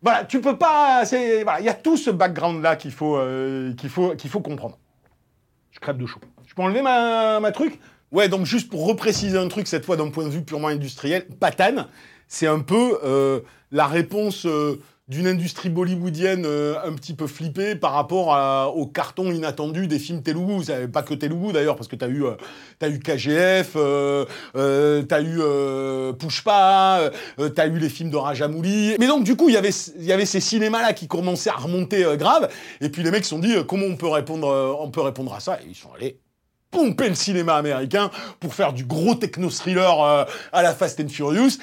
voilà, 0.00 0.24
tu 0.24 0.40
peux 0.40 0.56
pas... 0.56 1.02
Il 1.10 1.64
y 1.64 1.68
a 1.68 1.74
tout 1.74 1.96
ce 1.96 2.10
background-là 2.10 2.76
qu'il 2.76 2.92
faut, 2.92 3.16
euh, 3.16 3.74
faut, 3.88 4.14
qu'il 4.14 4.30
faut 4.30 4.40
comprendre. 4.40 4.78
Je 5.72 5.80
crève 5.80 5.96
de 5.96 6.06
chaud. 6.06 6.20
Je 6.50 6.56
peux 6.56 6.62
enlever 6.62 6.82
ma, 6.82 7.52
truc? 7.52 7.78
Ouais, 8.10 8.28
donc 8.28 8.44
juste 8.44 8.70
pour 8.70 8.84
repréciser 8.84 9.38
un 9.38 9.46
truc, 9.46 9.68
cette 9.68 9.84
fois 9.84 9.96
d'un 9.96 10.08
point 10.08 10.24
de 10.24 10.30
vue 10.30 10.42
purement 10.42 10.66
industriel, 10.66 11.24
Patane, 11.38 11.86
c'est 12.26 12.48
un 12.48 12.58
peu 12.58 12.98
euh, 13.04 13.38
la 13.70 13.86
réponse 13.86 14.46
euh, 14.46 14.80
d'une 15.06 15.28
industrie 15.28 15.68
bollywoodienne 15.68 16.42
euh, 16.44 16.74
un 16.84 16.94
petit 16.94 17.14
peu 17.14 17.28
flippée 17.28 17.76
par 17.76 17.92
rapport 17.92 18.76
au 18.76 18.84
carton 18.88 19.30
inattendu 19.30 19.86
des 19.86 20.00
films 20.00 20.24
Telugu. 20.24 20.64
Pas 20.92 21.04
que 21.04 21.14
Telugu 21.14 21.52
d'ailleurs, 21.52 21.76
parce 21.76 21.86
que 21.86 21.94
t'as 21.94 22.08
eu, 22.08 22.24
as 22.80 22.88
eu 22.88 22.98
KGF, 22.98 23.76
t'as 25.06 25.22
eu 25.22 25.40
Pushpa, 26.18 27.12
t'as 27.54 27.66
eu 27.68 27.78
les 27.78 27.88
films 27.88 28.10
de 28.10 28.16
Rajamouli. 28.16 28.96
Mais 28.98 29.06
donc 29.06 29.22
du 29.22 29.36
coup, 29.36 29.50
il 29.50 29.54
y 29.54 29.56
avait, 29.56 29.70
y 30.00 30.10
avait 30.10 30.26
ces 30.26 30.40
cinémas-là 30.40 30.94
qui 30.94 31.06
commençaient 31.06 31.50
à 31.50 31.58
remonter 31.58 32.04
grave, 32.16 32.50
et 32.80 32.88
puis 32.88 33.04
les 33.04 33.12
mecs 33.12 33.22
se 33.22 33.30
sont 33.30 33.38
dit 33.38 33.54
comment 33.68 33.86
on 33.86 33.94
peut 33.94 34.08
répondre, 34.08 34.76
on 34.80 34.90
peut 34.90 35.02
répondre 35.02 35.32
à 35.32 35.38
ça, 35.38 35.60
et 35.62 35.68
ils 35.68 35.76
sont 35.76 35.92
allés 35.94 36.18
pomper 36.70 37.08
le 37.08 37.14
cinéma 37.14 37.54
américain 37.54 38.10
pour 38.38 38.54
faire 38.54 38.72
du 38.72 38.84
gros 38.84 39.14
techno-thriller 39.14 40.02
euh, 40.02 40.24
à 40.52 40.62
la 40.62 40.74
Fast 40.74 41.00
and 41.00 41.08
Furious. 41.08 41.58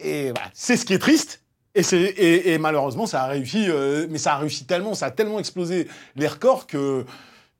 Et 0.00 0.30
voilà, 0.30 0.50
c'est 0.52 0.76
ce 0.76 0.84
qui 0.84 0.94
est 0.94 0.98
triste. 0.98 1.42
Et, 1.74 1.82
c'est, 1.82 2.00
et, 2.00 2.52
et 2.52 2.58
malheureusement, 2.58 3.06
ça 3.06 3.22
a 3.22 3.26
réussi, 3.28 3.66
euh, 3.68 4.06
mais 4.10 4.18
ça 4.18 4.34
a 4.34 4.36
réussi 4.38 4.66
tellement, 4.66 4.94
ça 4.94 5.06
a 5.06 5.10
tellement 5.10 5.38
explosé 5.38 5.88
les 6.16 6.26
records 6.26 6.66
que, 6.66 7.06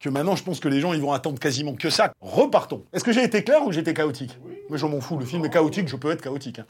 que 0.00 0.10
maintenant, 0.10 0.36
je 0.36 0.42
pense 0.42 0.60
que 0.60 0.68
les 0.68 0.80
gens, 0.80 0.92
ils 0.92 1.00
vont 1.00 1.12
attendre 1.12 1.38
quasiment 1.38 1.74
que 1.74 1.88
ça. 1.88 2.12
Repartons. 2.20 2.84
Est-ce 2.92 3.04
que 3.04 3.12
j'ai 3.12 3.22
été 3.22 3.42
clair 3.42 3.64
ou 3.64 3.72
j'étais 3.72 3.94
chaotique? 3.94 4.36
Mais 4.68 4.76
je 4.76 4.84
m'en 4.84 5.00
fous, 5.00 5.16
le 5.16 5.24
film 5.24 5.44
est 5.46 5.50
chaotique, 5.50 5.88
je 5.88 5.96
peux 5.96 6.10
être 6.10 6.20
chaotique. 6.20 6.58
hein. 6.58 6.66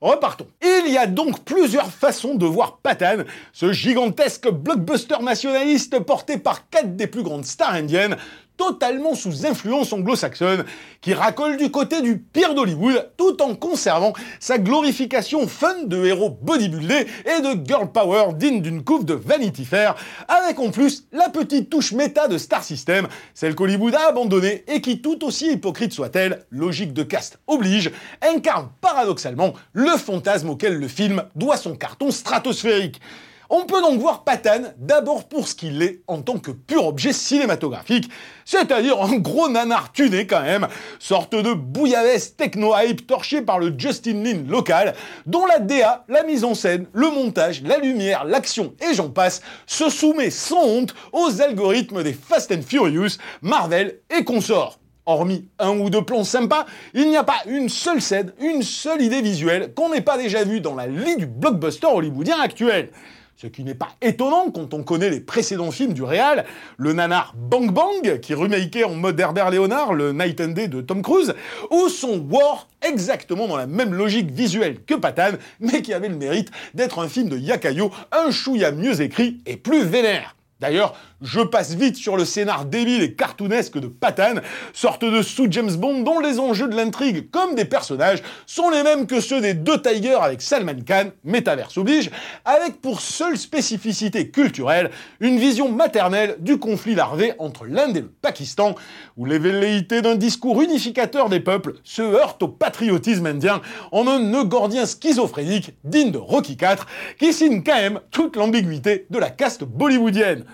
Repartons. 0.00 0.46
Il 0.62 0.92
y 0.92 0.98
a 0.98 1.06
donc 1.06 1.42
plusieurs 1.44 1.90
façons 1.90 2.34
de 2.34 2.46
voir 2.46 2.78
Patane, 2.78 3.24
ce 3.52 3.72
gigantesque 3.72 4.48
blockbuster 4.50 5.22
nationaliste 5.22 5.98
porté 6.00 6.38
par 6.38 6.68
quatre 6.68 6.96
des 6.96 7.06
plus 7.06 7.22
grandes 7.22 7.46
stars 7.46 7.72
indiennes, 7.72 8.16
totalement 8.56 9.14
sous 9.14 9.46
influence 9.46 9.92
anglo-saxonne, 9.92 10.64
qui 11.00 11.14
racole 11.14 11.56
du 11.56 11.70
côté 11.70 12.02
du 12.02 12.18
pire 12.18 12.54
d'Hollywood, 12.54 13.10
tout 13.16 13.42
en 13.42 13.54
conservant 13.54 14.12
sa 14.40 14.58
glorification 14.58 15.46
fun 15.46 15.84
de 15.84 16.04
héros 16.04 16.30
bodybuildés 16.30 17.06
et 17.24 17.40
de 17.42 17.66
girl 17.66 17.90
power 17.92 18.32
digne 18.34 18.62
d'une 18.62 18.82
couve 18.82 19.04
de 19.04 19.14
Vanity 19.14 19.64
Fair, 19.64 19.94
avec 20.28 20.58
en 20.58 20.70
plus 20.70 21.06
la 21.12 21.28
petite 21.28 21.70
touche 21.70 21.92
méta 21.92 22.28
de 22.28 22.38
Star 22.38 22.64
System, 22.64 23.08
celle 23.34 23.54
qu'Hollywood 23.54 23.94
a 23.94 24.08
abandonnée 24.08 24.64
et 24.68 24.80
qui, 24.80 25.00
tout 25.00 25.24
aussi 25.24 25.52
hypocrite 25.52 25.92
soit-elle, 25.92 26.44
logique 26.50 26.92
de 26.92 27.02
cast 27.02 27.38
oblige, 27.46 27.90
incarne 28.22 28.68
paradoxalement 28.80 29.54
le 29.72 29.96
fantasme 29.96 30.50
auquel 30.50 30.78
le 30.78 30.88
film 30.88 31.24
doit 31.34 31.56
son 31.56 31.76
carton 31.76 32.10
stratosphérique. 32.10 33.00
On 33.48 33.64
peut 33.64 33.80
donc 33.80 34.00
voir 34.00 34.24
Patane 34.24 34.74
d'abord 34.76 35.24
pour 35.28 35.46
ce 35.46 35.54
qu'il 35.54 35.80
est 35.82 36.02
en 36.08 36.20
tant 36.20 36.38
que 36.38 36.50
pur 36.50 36.86
objet 36.86 37.12
cinématographique, 37.12 38.10
c'est-à-dire 38.44 39.00
un 39.00 39.16
gros 39.18 39.48
nanar 39.48 39.92
tuné 39.92 40.26
quand 40.26 40.42
même, 40.42 40.66
sorte 40.98 41.34
de 41.34 41.52
bouillabaisse 41.52 42.36
techno-hype 42.36 43.06
torché 43.06 43.42
par 43.42 43.60
le 43.60 43.72
Justin 43.78 44.24
Lin 44.24 44.42
local, 44.48 44.94
dont 45.26 45.46
la 45.46 45.60
DA, 45.60 46.04
la 46.08 46.24
mise 46.24 46.42
en 46.42 46.54
scène, 46.54 46.86
le 46.92 47.08
montage, 47.10 47.62
la 47.62 47.78
lumière, 47.78 48.24
l'action 48.24 48.74
et 48.80 48.94
j'en 48.94 49.10
passe 49.10 49.42
se 49.66 49.90
soumet 49.90 50.30
sans 50.30 50.64
honte 50.64 50.94
aux 51.12 51.40
algorithmes 51.40 52.02
des 52.02 52.14
Fast 52.14 52.50
and 52.50 52.62
Furious, 52.66 53.18
Marvel 53.42 54.00
et 54.10 54.24
consorts. 54.24 54.80
Hormis 55.08 55.46
un 55.60 55.78
ou 55.78 55.88
deux 55.88 56.02
plans 56.02 56.24
sympas, 56.24 56.66
il 56.92 57.08
n'y 57.08 57.16
a 57.16 57.22
pas 57.22 57.38
une 57.46 57.68
seule 57.68 58.02
scène, 58.02 58.32
une 58.40 58.64
seule 58.64 59.02
idée 59.02 59.22
visuelle 59.22 59.72
qu'on 59.72 59.90
n'ait 59.90 60.00
pas 60.00 60.18
déjà 60.18 60.42
vue 60.42 60.60
dans 60.60 60.74
la 60.74 60.88
lie 60.88 61.16
du 61.16 61.26
blockbuster 61.26 61.86
hollywoodien 61.86 62.40
actuel. 62.40 62.90
Ce 63.38 63.46
qui 63.46 63.64
n'est 63.64 63.74
pas 63.74 63.90
étonnant 64.00 64.50
quand 64.50 64.72
on 64.72 64.82
connaît 64.82 65.10
les 65.10 65.20
précédents 65.20 65.70
films 65.70 65.92
du 65.92 66.02
réal, 66.02 66.46
le 66.78 66.94
nanar 66.94 67.34
Bang 67.36 67.70
Bang, 67.70 68.18
qui 68.20 68.32
remakeait 68.32 68.84
en 68.84 68.94
mode 68.94 69.20
Herbert 69.20 69.50
Léonard 69.50 69.92
le 69.92 70.14
Night 70.14 70.40
and 70.40 70.52
Day 70.52 70.68
de 70.68 70.80
Tom 70.80 71.02
Cruise, 71.02 71.34
ou 71.70 71.90
son 71.90 72.26
War, 72.30 72.66
exactement 72.80 73.46
dans 73.46 73.58
la 73.58 73.66
même 73.66 73.92
logique 73.92 74.30
visuelle 74.30 74.82
que 74.86 74.94
Patane, 74.94 75.36
mais 75.60 75.82
qui 75.82 75.92
avait 75.92 76.08
le 76.08 76.16
mérite 76.16 76.50
d'être 76.72 76.98
un 76.98 77.08
film 77.08 77.28
de 77.28 77.36
Yakayo, 77.36 77.90
un 78.10 78.30
chouïa 78.30 78.72
mieux 78.72 79.02
écrit 79.02 79.42
et 79.44 79.58
plus 79.58 79.84
vénère. 79.84 80.34
D'ailleurs, 80.58 80.94
je 81.22 81.40
passe 81.40 81.74
vite 81.74 81.96
sur 81.96 82.16
le 82.16 82.24
scénar 82.24 82.66
débile 82.66 83.02
et 83.02 83.14
cartoonesque 83.14 83.78
de 83.78 83.86
Patane, 83.86 84.42
sorte 84.72 85.04
de 85.04 85.22
sous-James 85.22 85.74
Bond 85.76 86.02
dont 86.02 86.20
les 86.20 86.38
enjeux 86.38 86.68
de 86.68 86.76
l'intrigue, 86.76 87.30
comme 87.30 87.54
des 87.54 87.64
personnages, 87.64 88.22
sont 88.46 88.70
les 88.70 88.82
mêmes 88.82 89.06
que 89.06 89.20
ceux 89.20 89.40
des 89.40 89.54
deux 89.54 89.80
Tigers 89.80 90.18
avec 90.20 90.42
Salman 90.42 90.82
Khan, 90.86 91.10
métaverse 91.24 91.78
oblige, 91.78 92.10
avec 92.44 92.80
pour 92.80 93.00
seule 93.00 93.38
spécificité 93.38 94.30
culturelle 94.30 94.90
une 95.20 95.38
vision 95.38 95.70
maternelle 95.70 96.36
du 96.40 96.58
conflit 96.58 96.94
larvé 96.94 97.32
entre 97.38 97.64
l'Inde 97.64 97.96
et 97.96 98.02
le 98.02 98.08
Pakistan, 98.08 98.74
où 99.16 99.24
les 99.24 99.38
velléités 99.38 100.02
d'un 100.02 100.16
discours 100.16 100.60
unificateur 100.60 101.28
des 101.28 101.40
peuples 101.40 101.74
se 101.82 102.02
heurtent 102.02 102.42
au 102.42 102.48
patriotisme 102.48 103.26
indien 103.26 103.62
en 103.92 104.06
un 104.06 104.18
nœud 104.18 104.44
gordien 104.44 104.84
schizophrénique 104.84 105.72
digne 105.84 106.10
de 106.10 106.18
Rocky 106.18 106.52
IV, 106.52 106.84
qui 107.18 107.32
signe 107.32 107.62
quand 107.62 107.74
même 107.76 108.00
toute 108.10 108.36
l'ambiguïté 108.36 109.06
de 109.10 109.18
la 109.18 109.30
caste 109.30 109.64
bollywoodienne. 109.64 110.44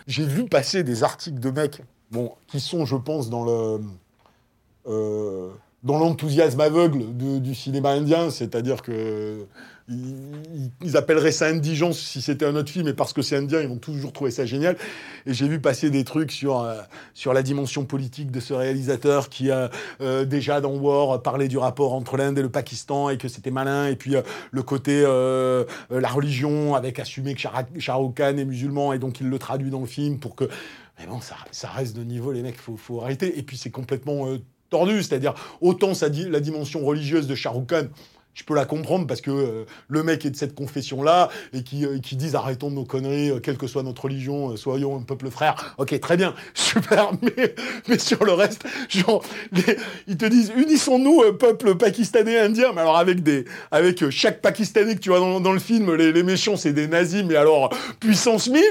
Passer 0.52 0.84
des 0.84 1.02
articles 1.02 1.40
de 1.40 1.50
mecs, 1.50 1.82
qui 2.46 2.60
sont, 2.60 2.84
je 2.84 2.96
pense, 2.96 3.30
dans 3.30 3.44
le. 3.44 3.80
euh, 4.86 5.50
l'enthousiasme 5.84 6.60
aveugle 6.60 7.16
du 7.16 7.54
cinéma 7.54 7.90
indien, 7.90 8.30
c'est-à-dire 8.30 8.82
que 8.82 9.46
ils, 9.88 10.96
appelleraient 10.96 11.32
ça 11.32 11.46
indigence 11.46 11.98
si 11.98 12.22
c'était 12.22 12.44
un 12.44 12.54
autre 12.54 12.70
film, 12.70 12.86
et 12.88 12.92
parce 12.92 13.12
que 13.12 13.22
c'est 13.22 13.36
indien, 13.36 13.60
ils 13.60 13.68
vont 13.68 13.78
toujours 13.78 14.12
trouver 14.12 14.30
ça 14.30 14.46
génial. 14.46 14.76
Et 15.26 15.34
j'ai 15.34 15.48
vu 15.48 15.60
passer 15.60 15.90
des 15.90 16.04
trucs 16.04 16.30
sur 16.30 16.60
euh, 16.60 16.80
sur 17.14 17.32
la 17.32 17.42
dimension 17.42 17.84
politique 17.84 18.30
de 18.30 18.40
ce 18.40 18.54
réalisateur 18.54 19.28
qui 19.28 19.50
a 19.50 19.70
euh, 20.00 20.24
déjà 20.24 20.60
dans 20.60 20.74
War 20.74 21.22
parlé 21.22 21.48
du 21.48 21.58
rapport 21.58 21.94
entre 21.94 22.16
l'Inde 22.16 22.38
et 22.38 22.42
le 22.42 22.50
Pakistan 22.50 23.08
et 23.10 23.18
que 23.18 23.28
c'était 23.28 23.50
malin, 23.50 23.86
et 23.86 23.96
puis 23.96 24.16
euh, 24.16 24.22
le 24.50 24.62
côté 24.62 25.02
la 25.02 26.08
religion 26.08 26.74
avec 26.74 26.98
assumer 26.98 27.34
que 27.34 27.40
Shah 27.40 27.94
Rukh 27.94 28.14
Khan 28.16 28.36
est 28.36 28.44
musulman 28.44 28.92
et 28.92 28.98
donc 28.98 29.20
il 29.20 29.28
le 29.28 29.38
traduit 29.38 29.70
dans 29.70 29.80
le 29.80 29.86
film 29.86 30.18
pour 30.18 30.36
que 30.36 30.48
mais 30.98 31.06
bon, 31.06 31.20
ça, 31.20 31.68
reste 31.68 31.96
de 31.96 32.04
niveau, 32.04 32.32
les 32.32 32.42
mecs, 32.42 32.58
faut, 32.58 32.76
faut 32.76 33.00
arrêter. 33.00 33.38
Et 33.38 33.42
puis 33.42 33.56
c'est 33.56 33.70
complètement 33.70 34.26
tordu, 34.70 35.02
c'est-à-dire 35.02 35.34
autant 35.60 35.92
la 36.28 36.40
dimension 36.40 36.84
religieuse 36.84 37.26
de 37.26 37.34
Shah 37.34 37.50
Rukh 37.50 37.68
Khan, 37.68 37.86
je 38.34 38.44
peux 38.44 38.54
la 38.54 38.64
comprendre 38.64 39.06
parce 39.06 39.20
que 39.20 39.30
euh, 39.30 39.64
le 39.88 40.02
mec 40.02 40.24
est 40.24 40.30
de 40.30 40.36
cette 40.36 40.54
confession-là 40.54 41.28
et 41.52 41.62
qui, 41.62 41.84
euh, 41.84 41.98
qui 41.98 42.16
disent 42.16 42.34
arrêtons 42.34 42.70
nos 42.70 42.84
conneries, 42.84 43.30
euh, 43.30 43.40
quelle 43.40 43.58
que 43.58 43.66
soit 43.66 43.82
notre 43.82 44.04
religion, 44.04 44.50
euh, 44.52 44.56
soyons 44.56 44.96
un 44.96 45.02
peuple 45.02 45.28
frère. 45.30 45.74
Ok, 45.78 45.98
très 46.00 46.16
bien, 46.16 46.34
super, 46.54 47.10
mais, 47.20 47.54
mais 47.88 47.98
sur 47.98 48.24
le 48.24 48.32
reste, 48.32 48.64
genre, 48.88 49.22
les- 49.52 49.76
ils 50.08 50.16
te 50.16 50.24
disent 50.26 50.52
unissons-nous, 50.56 51.22
euh, 51.22 51.32
peuple 51.32 51.74
pakistanais 51.74 52.38
indien, 52.38 52.72
mais 52.74 52.80
alors 52.80 52.96
avec 52.98 53.22
des, 53.22 53.44
avec 53.70 54.02
euh, 54.02 54.10
chaque 54.10 54.40
pakistanais 54.40 54.94
que 54.94 55.00
tu 55.00 55.10
vois 55.10 55.20
dans, 55.20 55.40
dans 55.40 55.52
le 55.52 55.58
film, 55.60 55.94
les, 55.94 56.12
les 56.12 56.22
méchants 56.22 56.56
c'est 56.56 56.72
des 56.72 56.88
nazis, 56.88 57.24
mais 57.24 57.36
alors 57.36 57.68
puissance 58.00 58.48
1000, 58.48 58.62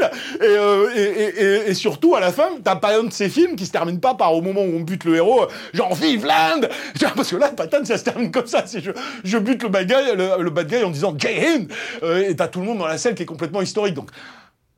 et, 0.41 0.45
et, 0.45 1.01
et, 1.01 1.69
et- 1.69 1.73
surtout 1.73 2.15
à 2.15 2.19
la 2.19 2.31
fin, 2.31 2.49
t'as 2.63 2.75
pas 2.75 2.99
un 2.99 3.03
de 3.03 3.13
ces 3.13 3.29
films 3.29 3.55
qui 3.55 3.65
se 3.65 3.71
termine 3.71 3.99
pas 3.99 4.15
par 4.15 4.33
au 4.35 4.41
moment 4.41 4.61
où 4.61 4.75
on 4.75 4.81
bute 4.81 5.03
le 5.05 5.15
héros, 5.15 5.45
genre 5.73 5.93
vive 5.95 6.25
l'Inde. 6.25 6.69
Parce 7.15 7.29
que 7.29 7.35
là, 7.35 7.49
Patane, 7.49 7.85
ça 7.85 7.97
se 7.97 8.03
termine 8.03 8.31
comme 8.31 8.47
ça, 8.47 8.65
je, 8.71 8.91
je 9.23 9.37
le 9.59 10.49
bad 10.49 10.67
guy, 10.67 10.83
en 10.83 10.89
disant 10.89 11.15
Hind 11.15 11.71
Euh, 12.03 12.29
Et 12.29 12.35
t'as 12.35 12.47
tout 12.47 12.59
le 12.59 12.65
monde 12.65 12.79
dans 12.79 12.87
la 12.87 12.97
salle 12.97 13.15
qui 13.15 13.23
est 13.23 13.27
complètement 13.27 13.61
historique, 13.61 13.93
donc... 13.93 14.09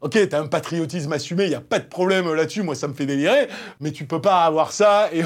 Ok, 0.01 0.17
t'as 0.27 0.41
un 0.41 0.47
patriotisme 0.47 1.13
assumé, 1.13 1.47
y 1.47 1.55
a 1.55 1.61
pas 1.61 1.79
de 1.79 1.85
problème 1.85 2.29
là-dessus, 2.33 2.61
moi 2.61 2.75
ça 2.75 2.89
me 2.89 2.93
fait 2.93 3.05
délirer, 3.05 3.47
mais 3.79 3.91
tu 3.91 4.03
peux 4.03 4.19
pas 4.19 4.43
avoir 4.43 4.73
ça, 4.73 5.07
et 5.13 5.23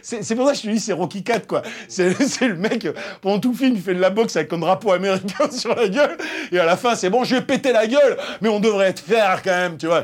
c'est 0.00 0.34
pour 0.34 0.46
ça 0.46 0.52
que 0.52 0.58
je 0.60 0.62
te 0.62 0.68
dis 0.68 0.80
c'est 0.80 0.94
Rocky 0.94 1.22
4 1.22 1.46
quoi. 1.46 1.60
C'est 1.88 2.08
le 2.40 2.54
mec, 2.56 2.88
pendant 3.20 3.38
tout 3.38 3.50
le 3.52 3.58
film, 3.58 3.74
il 3.76 3.82
fait 3.82 3.92
de 3.92 4.00
la 4.00 4.08
boxe 4.08 4.34
avec 4.36 4.50
un 4.54 4.56
drapeau 4.56 4.92
américain 4.92 5.50
sur 5.50 5.74
la 5.74 5.88
gueule, 5.88 6.16
et 6.50 6.58
à 6.58 6.64
la 6.64 6.78
fin 6.78 6.94
c'est 6.94 7.10
bon, 7.10 7.22
je 7.24 7.34
vais 7.34 7.42
péter 7.42 7.70
la 7.72 7.86
gueule, 7.86 8.16
mais 8.40 8.48
on 8.48 8.60
devrait 8.60 8.88
être 8.88 9.00
fier 9.00 9.42
quand 9.42 9.50
même, 9.50 9.76
tu 9.76 9.88
vois. 9.88 10.02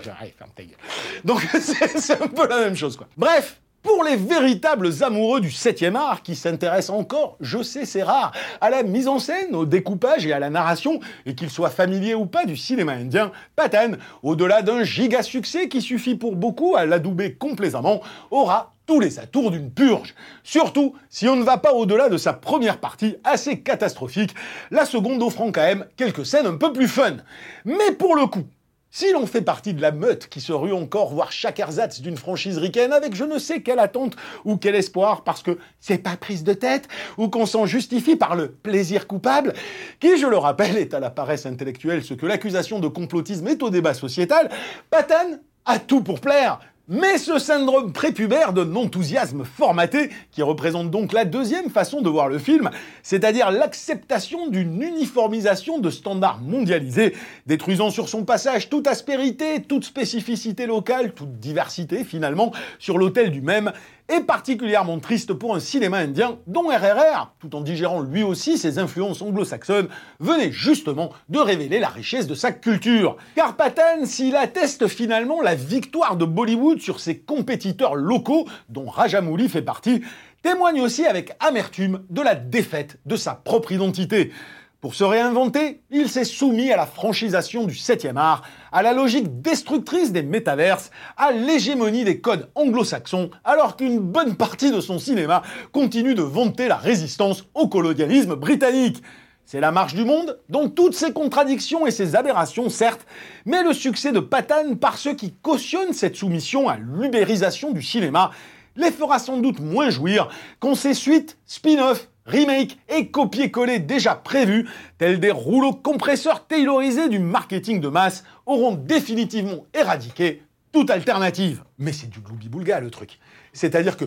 Donc 1.25 1.41
c'est 1.59 2.23
un 2.23 2.29
peu 2.29 2.47
la 2.47 2.59
même 2.59 2.77
chose 2.77 2.99
quoi. 2.99 3.09
Bref, 3.17 3.59
pour 3.83 4.05
les 4.05 4.17
véritables 4.17 4.91
amoureux 5.03 5.41
du 5.41 5.49
7e 5.49 5.95
art 5.95 6.23
qui 6.23 6.35
s'intéressent 6.35 6.97
encore, 6.97 7.37
je 7.41 7.63
sais 7.63 7.85
c'est 7.85 8.03
rare, 8.03 8.33
à 8.61 8.71
la 8.71 8.83
mise 8.83 9.09
en 9.09 9.19
scène, 9.19 9.55
au 9.55 9.65
découpage 9.65 10.27
et 10.27 10.33
à 10.33 10.39
la 10.39 10.51
narration, 10.51 11.01
et 11.27 11.35
qu'ils 11.35 11.51
soient 11.51 11.71
familiers 11.71 12.15
ou 12.15 12.27
pas 12.27 12.45
du 12.45 12.57
cinéma 12.57 12.93
indien, 12.93 13.33
Patane, 13.57 13.99
au-delà 14.23 14.63
d'un 14.63 14.85
giga 14.85 15.23
succès 15.23 15.69
qui 15.69 15.81
suffit 15.81 16.15
pour 16.15 16.37
beaucoup 16.37 16.77
à 16.77 16.85
l'adouber 16.85 17.35
complaisamment, 17.35 18.01
aura 18.31 18.75
tous 18.87 19.01
les 19.01 19.19
atours 19.19 19.51
d'une 19.51 19.71
purge. 19.71 20.15
Surtout 20.43 20.95
si 21.09 21.29
on 21.29 21.37
ne 21.37 21.45
va 21.45 21.59
pas 21.59 21.73
au-delà 21.73 22.09
de 22.09 22.17
sa 22.17 22.33
première 22.33 22.79
partie, 22.79 23.17
assez 23.25 23.61
catastrophique, 23.61 24.35
la 24.71 24.85
seconde 24.85 25.23
offrant 25.23 25.53
quand 25.53 25.63
même 25.63 25.87
quelques 25.97 26.27
scènes 26.27 26.47
un 26.47 26.57
peu 26.57 26.73
plus 26.73 26.89
fun. 26.89 27.17
Mais 27.65 27.93
pour 27.93 28.17
le 28.17 28.27
coup, 28.27 28.45
si 28.91 29.13
l'on 29.13 29.27
fait 29.27 29.43
partie 29.43 29.75
de 29.75 29.81
la 29.81 29.93
meute 29.93 30.29
qui 30.29 30.41
se 30.41 30.53
rue 30.53 30.73
encore 30.73 31.13
voir 31.15 31.33
chaque 31.33 31.61
ersatz 31.61 32.01
d'une 32.01 32.17
franchise 32.17 32.59
ricaine 32.59 32.93
avec 32.93 33.15
je 33.15 33.25
ne 33.25 33.39
sais 33.39 33.63
quelle 33.63 33.79
attente 33.79 34.17
ou 34.45 34.57
quel 34.57 34.75
espoir 34.75 35.23
parce 35.23 35.43
que 35.43 35.59
c'est 35.79 35.99
pas 35.99 36.17
prise 36.17 36.45
de 36.45 36.53
tête 36.53 36.89
ou 37.17 37.29
qu'on 37.29 37.47
s'en 37.47 37.67
justifie 37.67 38.17
par 38.17 38.35
le 38.35 38.51
plaisir 38.51 39.07
coupable, 39.07 39.55
qui, 40.01 40.19
je 40.19 40.27
le 40.27 40.37
rappelle, 40.37 40.77
est 40.77 40.95
à 40.95 41.01
la 41.01 41.11
paresse 41.11 41.47
intellectuelle 41.47 42.03
ce 42.05 42.15
que 42.15 42.27
l'accusation 42.27 42.81
de 42.81 42.89
complotisme 42.89 43.47
est 43.49 43.63
au 43.63 43.71
débat 43.71 43.95
sociétal, 43.95 44.51
Patane 44.91 45.41
a 45.67 45.79
tout 45.79 46.03
pour 46.03 46.21
plaire. 46.21 46.59
Mais 46.93 47.19
ce 47.19 47.39
syndrome 47.39 47.93
prépubère 47.93 48.53
de 48.53 48.65
non-enthousiasme 48.65 49.45
formaté, 49.45 50.11
qui 50.33 50.43
représente 50.43 50.91
donc 50.91 51.13
la 51.13 51.25
deuxième 51.25 51.71
façon 51.71 52.01
de 52.01 52.09
voir 52.09 52.29
le 52.29 52.41
film, 52.41 52.69
c'est-à-dire 53.05 53.53
l'acceptation 53.53 54.49
d'une 54.49 54.83
uniformisation 54.83 55.79
de 55.79 55.89
standards 55.89 56.41
mondialisés, 56.41 57.15
détruisant 57.47 57.91
sur 57.91 58.09
son 58.09 58.25
passage 58.25 58.69
toute 58.69 58.89
aspérité, 58.89 59.63
toute 59.63 59.85
spécificité 59.85 60.67
locale, 60.67 61.13
toute 61.13 61.39
diversité 61.39 62.03
finalement, 62.03 62.51
sur 62.81 62.99
l'autel 62.99 63.31
du 63.31 63.41
même, 63.41 63.71
est 64.11 64.21
particulièrement 64.21 64.99
triste 64.99 65.33
pour 65.33 65.55
un 65.55 65.61
cinéma 65.61 65.99
indien 65.99 66.39
dont 66.47 66.69
RRR, 66.69 67.33
tout 67.39 67.55
en 67.55 67.61
digérant 67.61 68.01
lui 68.01 68.23
aussi 68.23 68.59
ses 68.59 68.79
influences 68.79 69.23
anglo-saxonnes, 69.23 69.89
venait 70.19 70.53
justement 70.53 71.11
de 71.29 71.39
révéler 71.39 71.79
la 71.79 71.89
richesse 71.89 72.27
de 72.27 72.35
sa 72.35 72.53
culture. 72.53 73.17
Car 73.37 73.57
Pathan, 73.57 74.05
s'il 74.05 74.37
atteste 74.37 74.89
finalement 74.89 75.41
la 75.41 75.55
victoire 75.55 76.17
de 76.17 76.25
Bollywood 76.25 76.81
sur 76.81 77.01
ses 77.01 77.19
compétiteurs 77.19 77.95
locaux, 77.95 78.47
dont 78.69 78.87
Rajamouli 78.87 79.49
fait 79.49 79.63
partie, 79.63 80.03
témoigne 80.43 80.81
aussi 80.81 81.07
avec 81.07 81.33
amertume 81.41 82.03
de 82.11 82.23
la 82.23 82.35
défaite 82.35 82.99
de 83.07 83.17
sa 83.17 83.35
propre 83.35 83.73
identité. 83.73 84.33
Pour 84.81 84.95
se 84.95 85.05
réinventer, 85.05 85.83
il 85.91 86.09
s'est 86.09 86.25
soumis 86.25 86.73
à 86.73 86.77
la 86.77 86.87
franchisation 86.87 87.65
du 87.65 87.75
7e 87.75 88.17
art, 88.17 88.43
à 88.73 88.83
la 88.83 88.93
logique 88.93 89.43
destructrice 89.43 90.13
des 90.13 90.23
métaverses, 90.23 90.91
à 91.17 91.33
l'hégémonie 91.33 92.05
des 92.05 92.21
codes 92.21 92.49
anglo-saxons, 92.55 93.31
alors 93.45 93.77
qu'une 93.77 93.99
bonne 93.99 94.37
partie 94.37 94.71
de 94.71 94.81
son 94.81 94.99
cinéma 94.99 95.43
continue 95.73 96.15
de 96.15 96.23
vanter 96.23 96.69
la 96.69 96.77
résistance 96.77 97.45
au 97.55 97.69
colonialisme 97.69 98.35
britannique. 98.35 99.03
C'est 99.45 99.61
la 99.61 99.73
marche 99.73 99.95
du 99.95 100.05
monde, 100.05 100.39
dont 100.49 100.69
toutes 100.69 100.95
ses 100.95 101.13
contradictions 101.13 101.87
et 101.87 101.91
ses 101.91 102.15
aberrations, 102.15 102.71
certes, 102.71 103.05
mais 103.47 103.65
le 103.65 103.73
succès 103.73 104.13
de 104.13 104.21
Patane 104.21 104.77
par 104.77 104.97
ceux 104.97 105.15
qui 105.15 105.33
cautionnent 105.33 105.93
cette 105.93 106.15
soumission 106.15 106.69
à 106.69 106.77
l'ubérisation 106.77 107.73
du 107.73 107.83
cinéma 107.83 108.31
les 108.77 108.93
fera 108.93 109.19
sans 109.19 109.39
doute 109.39 109.59
moins 109.59 109.91
jouir 109.91 110.29
quand 110.61 110.77
ces 110.77 110.95
suites, 110.95 111.37
spin-off, 111.47 112.10
remake 112.27 112.79
et 112.89 113.09
copier-coller 113.09 113.79
déjà 113.79 114.15
prévus, 114.15 114.69
tels 114.99 115.21
des 115.21 115.31
rouleaux 115.31 115.73
compresseurs 115.73 116.47
taylorisés 116.47 117.09
du 117.09 117.19
marketing 117.19 117.81
de 117.81 117.89
masse, 117.89 118.25
auront 118.47 118.75
définitivement 118.75 119.67
éradiqué 119.75 120.43
toute 120.73 120.91
alternative. 120.91 121.65
Mais 121.79 121.93
c'est 121.93 122.09
du 122.09 122.21
gloubi-boulga 122.21 122.81
le 122.81 122.91
truc. 122.91 123.19
C'est-à-dire 123.53 123.97
que 123.97 124.05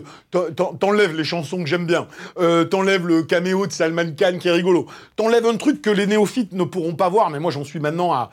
t'enlèves 0.80 1.14
les 1.14 1.24
chansons 1.24 1.58
que 1.58 1.68
j'aime 1.68 1.86
bien, 1.86 2.08
euh, 2.38 2.64
t'enlèves 2.64 3.06
le 3.06 3.22
caméo 3.22 3.66
de 3.66 3.72
Salman 3.72 4.12
Khan 4.18 4.38
qui 4.38 4.48
est 4.48 4.52
rigolo, 4.52 4.86
t'enlèves 5.16 5.46
un 5.46 5.56
truc 5.56 5.82
que 5.82 5.90
les 5.90 6.06
néophytes 6.06 6.52
ne 6.52 6.64
pourront 6.64 6.94
pas 6.94 7.10
voir, 7.10 7.30
mais 7.30 7.40
moi 7.40 7.50
j'en 7.50 7.64
suis 7.64 7.80
maintenant 7.80 8.12
à... 8.12 8.30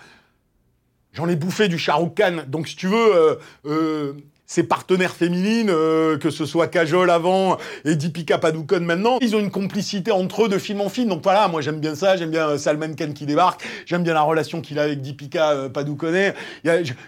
J'en 1.13 1.27
ai 1.27 1.35
bouffé 1.35 1.67
du 1.67 1.77
Shah 1.77 1.99
Khan, 2.15 2.43
donc 2.47 2.69
si 2.69 2.77
tu 2.77 2.87
veux, 2.87 3.15
euh, 3.15 3.35
euh, 3.65 4.13
ses 4.51 4.63
partenaires 4.63 5.15
féminines, 5.15 5.69
euh, 5.69 6.17
que 6.17 6.29
ce 6.29 6.45
soit 6.45 6.67
Kajol 6.67 7.09
avant 7.09 7.57
et 7.85 7.95
Deepika 7.95 8.37
Padukone 8.37 8.83
maintenant, 8.83 9.17
ils 9.21 9.33
ont 9.33 9.39
une 9.39 9.49
complicité 9.49 10.11
entre 10.11 10.43
eux 10.43 10.49
de 10.49 10.57
film 10.57 10.81
en 10.81 10.89
film. 10.89 11.07
Donc 11.07 11.23
voilà, 11.23 11.47
moi 11.47 11.61
j'aime 11.61 11.79
bien 11.79 11.95
ça, 11.95 12.17
j'aime 12.17 12.31
bien 12.31 12.57
Salman 12.57 12.93
Khan 12.97 13.13
qui 13.15 13.25
débarque, 13.25 13.63
j'aime 13.85 14.03
bien 14.03 14.13
la 14.13 14.23
relation 14.23 14.59
qu'il 14.59 14.77
a 14.77 14.83
avec 14.83 14.99
Deepika 14.99 15.51
euh, 15.51 15.69
Padukone. 15.69 16.33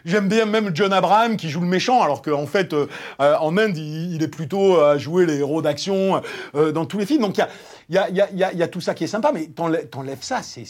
J'aime 0.05 0.29
bien 0.29 0.45
même 0.45 0.71
John 0.73 0.93
Abraham 0.93 1.35
qui 1.35 1.49
joue 1.49 1.59
le 1.59 1.67
méchant, 1.67 2.01
alors 2.01 2.21
qu'en 2.21 2.47
fait 2.47 2.71
euh, 2.71 2.87
en 3.19 3.57
Inde 3.57 3.77
il, 3.77 4.23
est 4.23 4.29
plutôt 4.29 4.79
à 4.79 4.97
jouer 4.97 5.25
les 5.25 5.39
héros 5.39 5.61
d'action 5.61 6.21
dans 6.53 6.85
tous 6.85 6.97
les 6.97 7.05
films. 7.05 7.23
Donc 7.23 7.35
il 7.35 7.41
y 7.41 7.43
a 7.43 7.49
il 7.89 7.95
y 7.95 7.97
a, 7.97 8.09
y, 8.09 8.21
a, 8.21 8.53
y 8.53 8.63
a, 8.63 8.67
tout 8.69 8.79
ça 8.79 8.93
qui 8.93 9.03
est 9.03 9.07
sympa, 9.07 9.31
mais 9.33 9.47
t'enlèves 9.47 10.17
ça, 10.21 10.39
c'est 10.41 10.63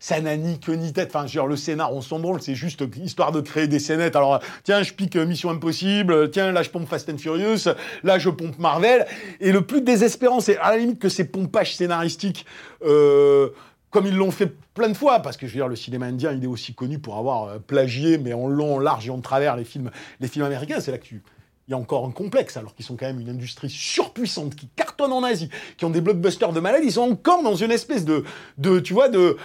ça 0.00 0.20
n'a 0.20 0.36
ni 0.36 0.58
queue 0.58 0.74
ni 0.74 0.92
tête. 0.92 1.10
Enfin, 1.14 1.26
genre, 1.26 1.46
le 1.46 1.56
scénar, 1.56 1.92
on 1.92 2.00
s'en 2.00 2.18
branle, 2.18 2.40
c'est 2.40 2.54
juste 2.54 2.84
histoire 3.02 3.32
de 3.32 3.40
créer 3.40 3.66
des 3.66 3.78
scénettes. 3.78 4.16
Alors, 4.16 4.40
tiens, 4.64 4.82
je 4.82 4.92
pique 4.92 5.16
Mission 5.16 5.50
Impossible, 5.50 5.65
tiens, 5.72 6.52
là, 6.52 6.62
je 6.62 6.70
pompe 6.70 6.88
Fast 6.88 7.08
and 7.08 7.18
Furious, 7.18 7.70
là, 8.02 8.18
je 8.18 8.30
pompe 8.30 8.58
Marvel. 8.58 9.06
Et 9.40 9.52
le 9.52 9.62
plus 9.62 9.80
désespérant, 9.80 10.40
c'est 10.40 10.58
à 10.58 10.70
la 10.70 10.78
limite 10.78 10.98
que 10.98 11.08
ces 11.08 11.24
pompages 11.24 11.76
scénaristiques, 11.76 12.46
euh, 12.82 13.50
comme 13.90 14.06
ils 14.06 14.16
l'ont 14.16 14.30
fait 14.30 14.52
plein 14.74 14.88
de 14.88 14.96
fois, 14.96 15.20
parce 15.20 15.36
que 15.36 15.46
je 15.46 15.52
veux 15.52 15.58
dire, 15.58 15.68
le 15.68 15.76
cinéma 15.76 16.06
indien, 16.06 16.32
il 16.32 16.44
est 16.44 16.48
aussi 16.48 16.74
connu 16.74 16.98
pour 16.98 17.16
avoir 17.16 17.44
euh, 17.44 17.58
plagié, 17.58 18.18
mais 18.18 18.32
en 18.32 18.48
long, 18.48 18.76
en 18.76 18.78
large 18.78 19.06
et 19.06 19.10
en 19.10 19.20
travers, 19.20 19.56
les 19.56 19.64
films, 19.64 19.90
les 20.20 20.28
films 20.28 20.44
américains. 20.44 20.80
C'est 20.80 20.90
là 20.90 20.98
que 20.98 21.06
tu 21.06 21.22
il 21.68 21.72
y 21.72 21.74
a 21.74 21.78
encore 21.78 22.06
un 22.06 22.12
complexe, 22.12 22.56
alors 22.56 22.74
qu'ils 22.76 22.84
sont 22.84 22.96
quand 22.96 23.06
même 23.06 23.18
une 23.18 23.28
industrie 23.28 23.68
surpuissante, 23.68 24.54
qui 24.54 24.68
cartonne 24.76 25.12
en 25.12 25.24
Asie, 25.24 25.50
qui 25.76 25.84
ont 25.84 25.90
des 25.90 26.00
blockbusters 26.00 26.52
de 26.52 26.60
malades, 26.60 26.82
ils 26.84 26.92
sont 26.92 27.10
encore 27.10 27.42
dans 27.42 27.56
une 27.56 27.72
espèce 27.72 28.04
de 28.04 28.24
tu 28.80 28.94
vois, 28.94 29.08
de... 29.08 29.36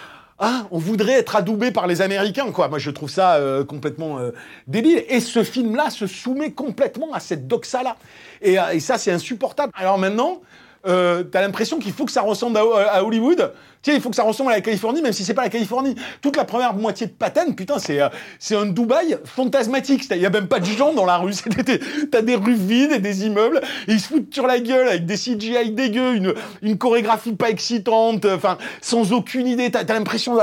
Ah, 0.43 0.65
on 0.71 0.79
voudrait 0.79 1.19
être 1.19 1.35
adoubé 1.35 1.69
par 1.69 1.85
les 1.85 2.01
Américains, 2.01 2.51
quoi. 2.51 2.67
Moi, 2.67 2.79
je 2.79 2.89
trouve 2.89 3.11
ça 3.11 3.35
euh, 3.35 3.63
complètement 3.63 4.17
euh, 4.17 4.31
débile. 4.65 5.03
Et 5.07 5.19
ce 5.19 5.43
film-là 5.43 5.91
se 5.91 6.07
soumet 6.07 6.51
complètement 6.51 7.13
à 7.13 7.19
cette 7.19 7.47
doxa-là. 7.47 7.95
Et, 8.41 8.57
euh, 8.57 8.71
et 8.71 8.79
ça, 8.79 8.97
c'est 8.97 9.11
insupportable. 9.11 9.71
Alors 9.75 9.99
maintenant, 9.99 10.41
euh, 10.87 11.23
t'as 11.23 11.41
l'impression 11.41 11.79
qu'il 11.79 11.93
faut 11.93 12.05
que 12.05 12.11
ça 12.11 12.21
ressemble 12.21 12.57
à, 12.57 13.03
Hollywood. 13.03 13.53
Sais, 13.83 13.95
il 13.95 14.01
faut 14.01 14.09
que 14.09 14.15
ça 14.15 14.23
ressemble 14.23 14.51
à 14.51 14.55
la 14.55 14.61
Californie, 14.61 15.01
même 15.01 15.13
si 15.13 15.23
c'est 15.23 15.33
pas 15.33 15.43
la 15.43 15.49
Californie. 15.49 15.95
Toute 16.21 16.37
la 16.37 16.45
première 16.45 16.73
moitié 16.75 17.07
de 17.07 17.11
Patane, 17.11 17.55
putain, 17.55 17.79
c'est 17.79 18.01
euh, 18.01 18.09
c'est 18.39 18.55
un 18.55 18.67
Dubaï 18.67 19.17
fantasmatique. 19.25 20.05
Il 20.11 20.17
y 20.17 20.25
a 20.25 20.29
même 20.29 20.47
pas 20.47 20.59
de 20.59 20.65
gens 20.65 20.93
dans 20.93 21.05
la 21.05 21.17
rue. 21.17 21.33
T'as 22.11 22.21
des 22.21 22.35
rues 22.35 22.53
vides 22.53 22.91
et 22.91 22.99
des 22.99 23.25
immeubles, 23.25 23.61
ils 23.87 23.99
se 23.99 24.07
foutent 24.07 24.33
sur 24.33 24.45
la 24.45 24.59
gueule 24.59 24.87
avec 24.87 25.05
des 25.05 25.15
CGI 25.15 25.71
dégueux, 25.71 26.15
une, 26.15 26.33
une 26.61 26.77
chorégraphie 26.77 27.33
pas 27.33 27.49
excitante, 27.49 28.25
enfin, 28.25 28.57
sans 28.81 29.13
aucune 29.13 29.47
idée. 29.47 29.71
T'as 29.71 29.81
as, 29.81 29.93
l'impression 29.93 30.37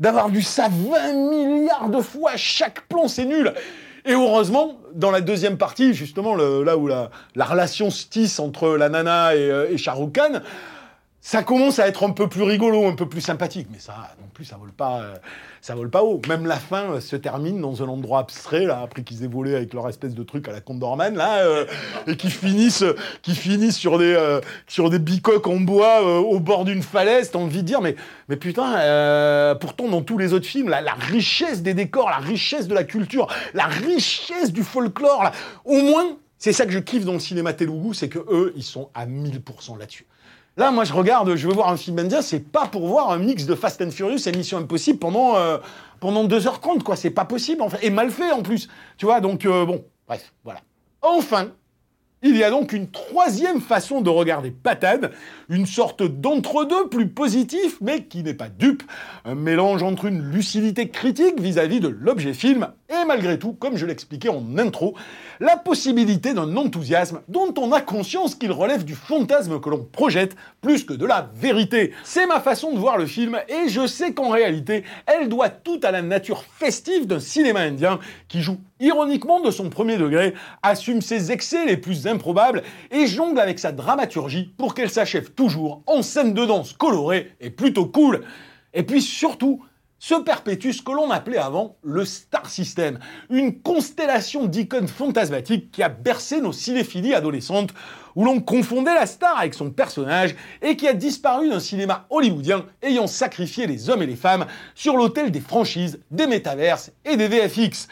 d'avoir 0.00 0.28
vu 0.28 0.42
ça 0.42 0.68
20 0.68 1.12
milliards 1.30 1.88
de 1.88 2.00
fois. 2.00 2.32
Chaque 2.36 2.82
plan, 2.88 3.06
c'est 3.06 3.24
nul. 3.24 3.52
Et 4.06 4.12
heureusement, 4.12 4.78
dans 4.94 5.10
la 5.10 5.20
deuxième 5.20 5.58
partie, 5.58 5.92
justement, 5.92 6.36
là 6.36 6.76
où 6.76 6.86
la, 6.86 7.10
relation 7.36 7.90
se 7.90 8.06
tisse 8.06 8.38
entre 8.38 8.76
la 8.76 8.88
nana 8.88 9.34
et, 9.34 9.50
euh, 9.50 9.68
et 9.70 9.78
ça 11.26 11.42
commence 11.42 11.80
à 11.80 11.88
être 11.88 12.04
un 12.04 12.10
peu 12.10 12.28
plus 12.28 12.44
rigolo, 12.44 12.86
un 12.86 12.94
peu 12.94 13.08
plus 13.08 13.20
sympathique, 13.20 13.66
mais 13.72 13.80
ça 13.80 14.14
non 14.20 14.28
plus, 14.32 14.44
ça 14.44 14.58
vole 14.58 14.70
pas, 14.70 15.00
euh, 15.00 15.16
ça 15.60 15.74
vole 15.74 15.90
pas 15.90 16.04
haut. 16.04 16.22
Même 16.28 16.46
la 16.46 16.54
fin 16.54 16.92
euh, 16.92 17.00
se 17.00 17.16
termine 17.16 17.60
dans 17.60 17.82
un 17.82 17.88
endroit 17.88 18.20
abstrait, 18.20 18.64
là, 18.64 18.80
après 18.80 19.02
qu'ils 19.02 19.24
aient 19.24 19.26
volé 19.26 19.56
avec 19.56 19.74
leur 19.74 19.88
espèce 19.88 20.14
de 20.14 20.22
truc 20.22 20.46
à 20.46 20.52
la 20.52 20.60
Condorman, 20.60 21.16
là, 21.16 21.38
euh, 21.38 21.66
et 22.06 22.16
qui 22.16 22.30
finissent, 22.30 22.84
qui 23.22 23.34
finissent 23.34 23.76
sur 23.76 23.98
des, 23.98 24.38
sur 24.68 24.88
des 24.88 25.00
bicoques 25.00 25.48
en 25.48 25.58
bois 25.58 26.00
au 26.20 26.38
bord 26.38 26.64
d'une 26.64 26.84
falaise. 26.84 27.32
T'as 27.32 27.40
envie 27.40 27.62
de 27.62 27.66
dire, 27.66 27.80
mais, 27.80 27.96
mais 28.28 28.36
putain, 28.36 29.56
pourtant 29.60 29.88
dans 29.88 30.02
tous 30.02 30.18
les 30.18 30.32
autres 30.32 30.46
films, 30.46 30.68
la 30.68 30.94
richesse 30.94 31.60
des 31.60 31.74
décors, 31.74 32.08
la 32.08 32.18
richesse 32.18 32.68
de 32.68 32.74
la 32.74 32.84
culture, 32.84 33.26
la 33.52 33.66
richesse 33.66 34.52
du 34.52 34.62
folklore, 34.62 35.24
là, 35.24 35.32
au 35.64 35.82
moins, 35.82 36.18
c'est 36.38 36.52
ça 36.52 36.66
que 36.66 36.72
je 36.72 36.78
kiffe 36.78 37.04
dans 37.04 37.14
le 37.14 37.18
cinéma 37.18 37.52
telugu, 37.52 37.94
c'est 37.94 38.08
que 38.08 38.20
eux, 38.30 38.52
ils 38.54 38.62
sont 38.62 38.90
à 38.94 39.06
1000% 39.06 39.76
là-dessus. 39.76 40.06
Là, 40.58 40.70
moi, 40.70 40.84
je 40.84 40.92
regarde, 40.94 41.36
je 41.36 41.46
veux 41.46 41.52
voir 41.52 41.68
un 41.68 41.76
film 41.76 41.98
indien, 41.98 42.22
c'est 42.22 42.40
pas 42.40 42.66
pour 42.66 42.86
voir 42.86 43.10
un 43.10 43.18
mix 43.18 43.44
de 43.44 43.54
Fast 43.54 43.82
and 43.82 43.90
Furious 43.90 44.26
et 44.26 44.32
Mission 44.32 44.56
Impossible 44.56 44.98
pendant, 44.98 45.36
euh, 45.36 45.58
pendant 46.00 46.26
2h30, 46.26 46.82
quoi. 46.82 46.96
C'est 46.96 47.10
pas 47.10 47.26
possible, 47.26 47.60
en 47.60 47.68
fait. 47.68 47.84
Et 47.84 47.90
mal 47.90 48.10
fait, 48.10 48.30
en 48.32 48.42
plus. 48.42 48.68
Tu 48.96 49.04
vois, 49.04 49.20
donc, 49.20 49.44
euh, 49.44 49.66
bon, 49.66 49.84
bref, 50.08 50.32
voilà. 50.44 50.60
Enfin, 51.02 51.50
il 52.22 52.36
y 52.38 52.42
a 52.42 52.50
donc 52.50 52.72
une 52.72 52.90
troisième 52.90 53.60
façon 53.60 54.00
de 54.00 54.08
regarder 54.08 54.50
Patane, 54.50 55.10
une 55.50 55.66
sorte 55.66 56.02
d'entre-deux 56.02 56.88
plus 56.88 57.08
positif, 57.08 57.76
mais 57.82 58.04
qui 58.04 58.22
n'est 58.22 58.32
pas 58.32 58.48
dupe, 58.48 58.82
un 59.26 59.34
mélange 59.34 59.82
entre 59.82 60.06
une 60.06 60.22
lucidité 60.22 60.88
critique 60.88 61.38
vis-à-vis 61.38 61.80
de 61.80 61.88
l'objet 61.88 62.32
film, 62.32 62.68
et 62.88 63.04
malgré 63.04 63.38
tout, 63.38 63.52
comme 63.52 63.76
je 63.76 63.86
l'expliquais 63.86 64.28
en 64.28 64.58
intro, 64.58 64.94
la 65.40 65.56
possibilité 65.56 66.34
d'un 66.34 66.56
enthousiasme 66.56 67.20
dont 67.28 67.52
on 67.58 67.72
a 67.72 67.80
conscience 67.80 68.34
qu'il 68.34 68.52
relève 68.52 68.84
du 68.84 68.94
fantasme 68.94 69.60
que 69.60 69.68
l'on 69.68 69.84
projette 69.84 70.36
plus 70.60 70.84
que 70.84 70.94
de 70.94 71.04
la 71.04 71.30
vérité. 71.34 71.92
C'est 72.04 72.26
ma 72.26 72.40
façon 72.40 72.72
de 72.72 72.78
voir 72.78 72.96
le 72.96 73.06
film, 73.06 73.38
et 73.48 73.68
je 73.68 73.86
sais 73.86 74.14
qu'en 74.14 74.30
réalité, 74.30 74.84
elle 75.06 75.28
doit 75.28 75.48
tout 75.48 75.80
à 75.82 75.90
la 75.90 76.02
nature 76.02 76.44
festive 76.44 77.06
d'un 77.06 77.20
cinéma 77.20 77.60
indien 77.60 77.98
qui 78.28 78.40
joue 78.40 78.58
ironiquement 78.78 79.40
de 79.40 79.50
son 79.50 79.70
premier 79.70 79.96
degré, 79.96 80.34
assume 80.62 81.02
ses 81.02 81.32
excès 81.32 81.64
les 81.66 81.76
plus 81.76 82.06
improbables 82.06 82.62
et 82.90 83.06
jongle 83.06 83.40
avec 83.40 83.58
sa 83.58 83.72
dramaturgie 83.72 84.52
pour 84.56 84.74
qu'elle 84.74 84.90
s'achève 84.90 85.30
toujours 85.30 85.82
en 85.86 86.02
scène 86.02 86.34
de 86.34 86.44
danse 86.44 86.72
colorée 86.72 87.32
et 87.40 87.50
plutôt 87.50 87.86
cool. 87.86 88.22
Et 88.74 88.82
puis 88.82 89.00
surtout, 89.00 89.62
se 89.98 90.14
perpétue 90.14 90.72
ce 90.72 90.82
que 90.82 90.92
l'on 90.92 91.10
appelait 91.10 91.38
avant 91.38 91.76
le 91.82 92.04
Star 92.04 92.48
System, 92.48 92.98
une 93.30 93.60
constellation 93.60 94.46
d'icônes 94.46 94.88
fantasmatiques 94.88 95.70
qui 95.70 95.82
a 95.82 95.88
bercé 95.88 96.40
nos 96.40 96.52
cinéphilies 96.52 97.14
adolescentes, 97.14 97.72
où 98.14 98.24
l'on 98.24 98.40
confondait 98.40 98.94
la 98.94 99.06
star 99.06 99.38
avec 99.38 99.54
son 99.54 99.70
personnage 99.70 100.34
et 100.62 100.76
qui 100.76 100.88
a 100.88 100.94
disparu 100.94 101.50
d'un 101.50 101.60
cinéma 101.60 102.06
hollywoodien 102.10 102.64
ayant 102.82 103.06
sacrifié 103.06 103.66
les 103.66 103.90
hommes 103.90 104.02
et 104.02 104.06
les 104.06 104.16
femmes 104.16 104.46
sur 104.74 104.96
l'autel 104.96 105.30
des 105.30 105.40
franchises, 105.40 106.00
des 106.10 106.26
métaverses 106.26 106.92
et 107.04 107.16
des 107.16 107.28
VFX. 107.28 107.88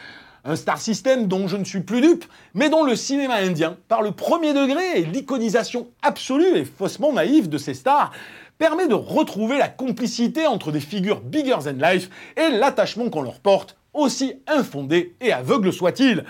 Un 0.47 0.55
star 0.55 0.79
system 0.79 1.27
dont 1.27 1.47
je 1.47 1.57
ne 1.57 1.63
suis 1.63 1.79
plus 1.79 2.01
dupe, 2.01 2.25
mais 2.53 2.69
dont 2.69 2.83
le 2.83 2.95
cinéma 2.95 3.35
indien, 3.35 3.77
par 3.87 4.03
le 4.03 4.11
premier 4.11 4.53
degré 4.53 4.99
et 4.99 5.05
l'iconisation 5.05 5.87
absolue 6.03 6.57
et 6.57 6.65
faussement 6.65 7.11
naïve 7.13 7.49
de 7.49 7.57
ces 7.57 7.73
stars, 7.73 8.11
permet 8.57 8.87
de 8.87 8.93
retrouver 8.93 9.57
la 9.57 9.67
complicité 9.67 10.47
entre 10.47 10.71
des 10.71 10.79
figures 10.79 11.21
bigger 11.21 11.57
than 11.63 11.73
life 11.73 12.09
et 12.37 12.49
l'attachement 12.49 13.09
qu'on 13.09 13.21
leur 13.21 13.39
porte, 13.39 13.77
aussi 13.93 14.35
infondé 14.47 15.15
et 15.21 15.31
aveugle 15.31 15.71
soit-il. 15.73 16.25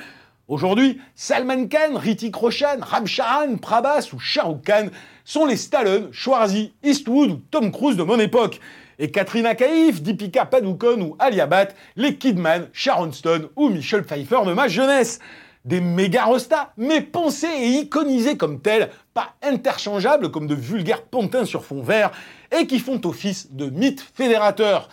Aujourd'hui, 0.48 1.02
Salman 1.16 1.68
Khan, 1.68 1.98
Ritik 1.98 2.36
Roshan, 2.36 2.78
Ram 2.82 3.60
Prabhas 3.60 4.10
ou 4.14 4.20
Shah 4.20 4.44
Rukh 4.44 4.64
Khan 4.64 4.88
sont 5.24 5.46
les 5.46 5.58
Stallone, 5.58 6.10
Schwarzy, 6.12 6.74
Eastwood 6.84 7.32
ou 7.32 7.42
Tom 7.50 7.72
Cruise 7.72 7.98
de 7.98 8.04
mon 8.04 8.20
époque 8.20 8.60
et 9.00 9.12
Katrina 9.12 9.56
Kaif, 9.56 10.02
Deepika 10.02 10.46
Padukone 10.46 11.02
ou 11.02 11.16
Alia 11.20 11.48
Bhatt, 11.48 11.76
les 11.96 12.16
Kidman, 12.16 12.70
Sharon 12.74 13.12
Stone 13.12 13.50
ou 13.56 13.70
Michelle 13.70 14.04
Pfeiffer 14.04 14.46
de 14.46 14.54
ma 14.54 14.68
jeunesse. 14.68 15.20
Des 15.66 15.82
méga 15.82 16.26
rostas, 16.26 16.72
mais 16.78 17.02
pensés 17.02 17.48
et 17.48 17.80
iconisés 17.80 18.38
comme 18.38 18.62
tels, 18.62 18.92
pas 19.16 19.34
interchangeables 19.42 20.30
comme 20.30 20.46
de 20.46 20.54
vulgaires 20.54 21.02
pantins 21.02 21.46
sur 21.46 21.66
fond 21.66 21.82
vert, 21.82 22.12
et 22.58 22.68
qui 22.68 22.78
font 22.80 23.02
office 23.04 23.52
de 23.52 23.70
mythes 23.72 24.06
fédérateurs. 24.14 24.90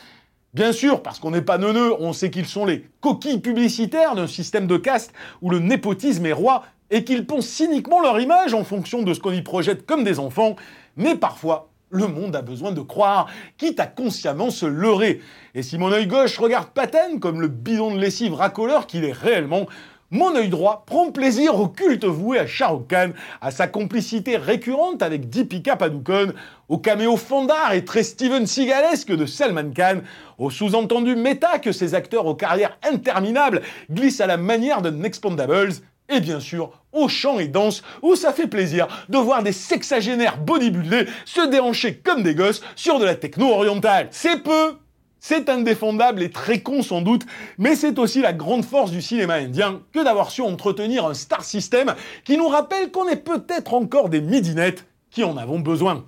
Bien 0.54 0.72
sûr, 0.72 1.02
parce 1.02 1.18
qu'on 1.18 1.30
n'est 1.30 1.42
pas 1.42 1.58
neuneux, 1.58 1.94
on 1.98 2.14
sait 2.14 2.30
qu'ils 2.30 2.46
sont 2.46 2.64
les 2.64 2.86
coquilles 3.00 3.40
publicitaires 3.40 4.14
d'un 4.14 4.26
système 4.26 4.66
de 4.66 4.76
caste 4.78 5.12
où 5.42 5.50
le 5.50 5.58
népotisme 5.58 6.24
est 6.26 6.32
roi 6.32 6.62
et 6.90 7.04
qu'ils 7.04 7.26
pensent 7.26 7.48
cyniquement 7.48 8.00
leur 8.00 8.20
image 8.20 8.52
en 8.52 8.64
fonction 8.64 9.02
de 9.02 9.14
ce 9.14 9.20
qu'on 9.20 9.32
y 9.32 9.42
projette 9.42 9.86
comme 9.86 10.04
des 10.04 10.18
enfants, 10.18 10.56
mais 10.96 11.16
parfois 11.16 11.70
le 11.92 12.06
monde 12.06 12.34
a 12.34 12.42
besoin 12.42 12.72
de 12.72 12.80
croire, 12.80 13.28
quitte 13.58 13.78
à 13.78 13.86
consciemment 13.86 14.50
se 14.50 14.66
leurrer. 14.66 15.20
Et 15.54 15.62
si 15.62 15.78
mon 15.78 15.92
œil 15.92 16.06
gauche 16.06 16.38
regarde 16.38 16.68
Patton 16.68 17.18
comme 17.20 17.40
le 17.40 17.48
bidon 17.48 17.94
de 17.94 18.00
lessive 18.00 18.34
racoleur 18.34 18.86
qu'il 18.86 19.04
est 19.04 19.12
réellement, 19.12 19.66
mon 20.12 20.36
œil 20.36 20.50
droit 20.50 20.84
prend 20.86 21.10
plaisir 21.10 21.58
au 21.58 21.68
culte 21.68 22.04
voué 22.04 22.38
à 22.38 22.46
Shah 22.46 22.68
Rukh 22.68 22.86
Khan, 22.88 23.10
à 23.40 23.50
sa 23.50 23.66
complicité 23.66 24.36
récurrente 24.36 25.02
avec 25.02 25.30
Deepika 25.30 25.74
Padukone, 25.74 26.34
au 26.68 26.76
caméo 26.78 27.16
fondard 27.16 27.72
et 27.72 27.84
très 27.84 28.02
Steven 28.02 28.46
Seagalesque 28.46 29.10
de 29.10 29.24
Salman 29.24 29.72
Khan, 29.74 30.02
au 30.38 30.50
sous-entendu 30.50 31.16
méta 31.16 31.58
que 31.58 31.72
ces 31.72 31.94
acteurs 31.94 32.26
aux 32.26 32.34
carrières 32.34 32.78
interminables 32.82 33.62
glissent 33.90 34.20
à 34.20 34.26
la 34.26 34.36
manière 34.36 34.82
de 34.82 34.92
Expandables, 35.02 35.72
et 36.08 36.20
bien 36.20 36.40
sûr 36.40 36.70
au 36.92 37.08
chant 37.08 37.38
et 37.38 37.48
danse 37.48 37.82
où 38.02 38.14
ça 38.14 38.32
fait 38.32 38.46
plaisir 38.46 38.86
de 39.08 39.16
voir 39.16 39.42
des 39.42 39.52
sexagénaires 39.52 40.36
bodybuildés 40.36 41.06
se 41.24 41.48
déhancher 41.48 41.96
comme 41.96 42.22
des 42.22 42.34
gosses 42.34 42.62
sur 42.76 42.98
de 42.98 43.06
la 43.06 43.14
techno 43.14 43.48
orientale. 43.48 44.08
C'est 44.10 44.42
peu, 44.42 44.76
c'est 45.22 45.48
indéfendable 45.48 46.20
et 46.20 46.30
très 46.30 46.62
con 46.62 46.82
sans 46.82 47.00
doute, 47.00 47.24
mais 47.56 47.76
c'est 47.76 48.00
aussi 48.00 48.20
la 48.20 48.32
grande 48.32 48.64
force 48.64 48.90
du 48.90 49.00
cinéma 49.00 49.34
indien 49.34 49.80
que 49.92 50.02
d'avoir 50.02 50.32
su 50.32 50.42
entretenir 50.42 51.06
un 51.06 51.14
star 51.14 51.44
system 51.44 51.94
qui 52.24 52.36
nous 52.36 52.48
rappelle 52.48 52.90
qu'on 52.90 53.08
est 53.08 53.24
peut-être 53.24 53.72
encore 53.72 54.08
des 54.08 54.20
midinettes 54.20 54.84
qui 55.10 55.22
en 55.22 55.36
avons 55.36 55.60
besoin. 55.60 56.04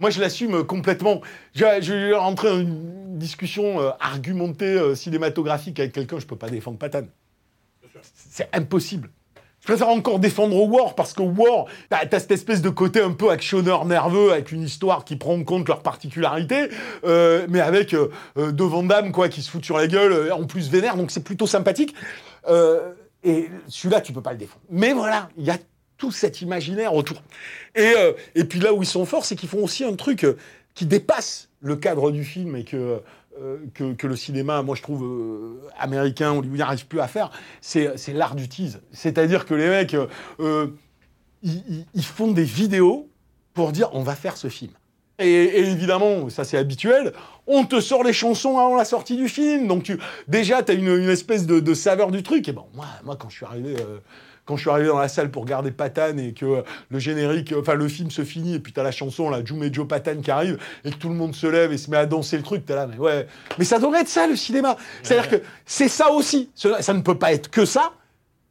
Moi, 0.00 0.10
je 0.10 0.20
l'assume 0.20 0.64
complètement. 0.64 1.20
Je, 1.54 1.64
vais 1.64 2.14
rentrer 2.14 2.48
dans 2.48 2.58
une 2.58 3.18
discussion 3.18 3.80
euh, 3.80 3.90
argumentée 4.00 4.64
euh, 4.66 4.96
cinématographique 4.96 5.78
avec 5.78 5.92
quelqu'un, 5.92 6.18
je 6.18 6.26
peux 6.26 6.36
pas 6.36 6.50
défendre 6.50 6.76
Patane. 6.76 7.08
C'est 8.14 8.48
impossible. 8.52 9.10
Je 9.66 9.72
préfère 9.72 9.88
encore 9.88 10.20
défendre 10.20 10.56
War 10.62 10.94
parce 10.94 11.12
que 11.12 11.22
War, 11.22 11.64
t'as 11.90 11.98
as 12.12 12.20
cette 12.20 12.30
espèce 12.30 12.62
de 12.62 12.68
côté 12.68 13.00
un 13.00 13.10
peu 13.10 13.30
actionneur 13.30 13.84
nerveux 13.84 14.30
avec 14.30 14.52
une 14.52 14.62
histoire 14.62 15.04
qui 15.04 15.16
prend 15.16 15.34
en 15.34 15.42
compte 15.42 15.66
leurs 15.66 15.82
particularités, 15.82 16.68
euh, 17.04 17.48
mais 17.48 17.58
avec 17.58 17.92
euh, 17.92 18.12
euh, 18.38 18.52
deux 18.52 18.68
quoi 19.12 19.28
qui 19.28 19.42
se 19.42 19.50
foutent 19.50 19.64
sur 19.64 19.76
la 19.76 19.88
gueule, 19.88 20.30
en 20.30 20.44
plus 20.44 20.70
vénère, 20.70 20.96
donc 20.96 21.10
c'est 21.10 21.24
plutôt 21.24 21.48
sympathique. 21.48 21.96
et 23.24 23.50
celui-là, 23.66 24.00
tu 24.02 24.12
peux 24.12 24.22
pas 24.22 24.30
le 24.30 24.38
défendre. 24.38 24.62
Mais 24.70 24.92
voilà, 24.92 25.30
il 25.36 25.44
y 25.44 25.50
a 25.50 25.58
tout 25.98 26.12
cet 26.12 26.42
imaginaire 26.42 26.94
autour. 26.94 27.20
Et, 27.74 27.92
et 28.36 28.44
puis 28.44 28.60
là 28.60 28.72
où 28.72 28.84
ils 28.84 28.88
sont 28.88 29.04
forts, 29.04 29.24
c'est 29.24 29.34
qu'ils 29.34 29.48
font 29.48 29.64
aussi 29.64 29.82
un 29.82 29.96
truc 29.96 30.24
qui 30.76 30.86
dépasse 30.86 31.48
le 31.60 31.74
cadre 31.74 32.12
du 32.12 32.22
film 32.22 32.54
et 32.54 32.62
que 32.62 33.00
euh, 33.40 33.58
que, 33.74 34.06
le 34.06 34.16
cinéma, 34.16 34.62
moi 34.62 34.74
je 34.76 34.82
trouve, 34.82 35.04
euh, 35.04 35.68
américain, 35.78 36.32
on 36.32 36.40
lui 36.40 36.58
n'arrive 36.58 36.86
plus 36.86 37.00
à 37.00 37.08
faire, 37.08 37.30
c'est 37.60 37.96
l'art 38.08 38.34
du 38.34 38.48
tease. 38.48 38.80
C'est-à-dire 38.92 39.44
que 39.44 39.54
les 39.54 39.68
mecs, 39.68 39.96
euh, 40.40 40.68
ils, 41.42 42.04
font 42.04 42.32
des 42.32 42.44
vidéos 42.44 43.10
pour 43.52 43.72
dire 43.72 43.90
on 43.92 44.02
va 44.02 44.14
faire 44.14 44.36
ce 44.36 44.48
film. 44.48 44.72
Et, 45.18 45.58
évidemment, 45.58 46.30
ça 46.30 46.44
c'est 46.44 46.56
habituel, 46.56 47.12
on 47.46 47.64
te 47.64 47.80
sort 47.80 48.04
les 48.04 48.12
chansons 48.12 48.58
avant 48.58 48.76
la 48.76 48.84
sortie 48.84 49.16
du 49.16 49.28
film, 49.28 49.66
donc 49.66 49.82
tu, 49.82 49.98
déjà 50.28 50.62
tu 50.62 50.72
as 50.72 50.74
une, 50.74 51.08
espèce 51.08 51.46
de, 51.46 51.74
saveur 51.74 52.10
du 52.10 52.22
truc. 52.22 52.48
Et 52.48 52.52
bon, 52.52 52.66
moi, 52.74 52.86
moi 53.04 53.16
quand 53.16 53.28
je 53.28 53.36
suis 53.36 53.46
arrivé 53.46 53.76
quand 54.46 54.56
je 54.56 54.62
suis 54.62 54.70
arrivé 54.70 54.88
dans 54.88 54.98
la 54.98 55.08
salle 55.08 55.30
pour 55.30 55.42
regarder 55.42 55.70
Patane 55.70 56.18
et 56.18 56.32
que 56.32 56.64
le 56.88 56.98
générique, 56.98 57.52
enfin 57.58 57.74
le 57.74 57.88
film 57.88 58.10
se 58.10 58.24
finit 58.24 58.54
et 58.54 58.60
puis 58.60 58.72
t'as 58.72 58.82
la 58.82 58.92
chanson 58.92 59.28
là, 59.28 59.44
Jume 59.44 59.72
Joe 59.72 59.86
Patane 59.86 60.22
qui 60.22 60.30
arrive 60.30 60.58
et 60.84 60.90
que 60.90 60.96
tout 60.96 61.08
le 61.08 61.14
monde 61.14 61.34
se 61.34 61.46
lève 61.46 61.72
et 61.72 61.78
se 61.78 61.90
met 61.90 61.96
à 61.96 62.06
danser 62.06 62.36
le 62.36 62.42
truc, 62.42 62.64
t'es 62.64 62.74
là, 62.74 62.86
mais 62.86 62.96
ouais. 62.96 63.26
Mais 63.58 63.64
ça 63.64 63.78
devrait 63.78 64.00
être 64.00 64.08
ça 64.08 64.26
le 64.26 64.36
cinéma. 64.36 64.76
C'est-à-dire 65.02 65.28
que 65.28 65.36
c'est 65.66 65.88
ça 65.88 66.10
aussi. 66.12 66.50
Ça 66.54 66.94
ne 66.94 67.00
peut 67.00 67.18
pas 67.18 67.32
être 67.32 67.50
que 67.50 67.64
ça. 67.64 67.92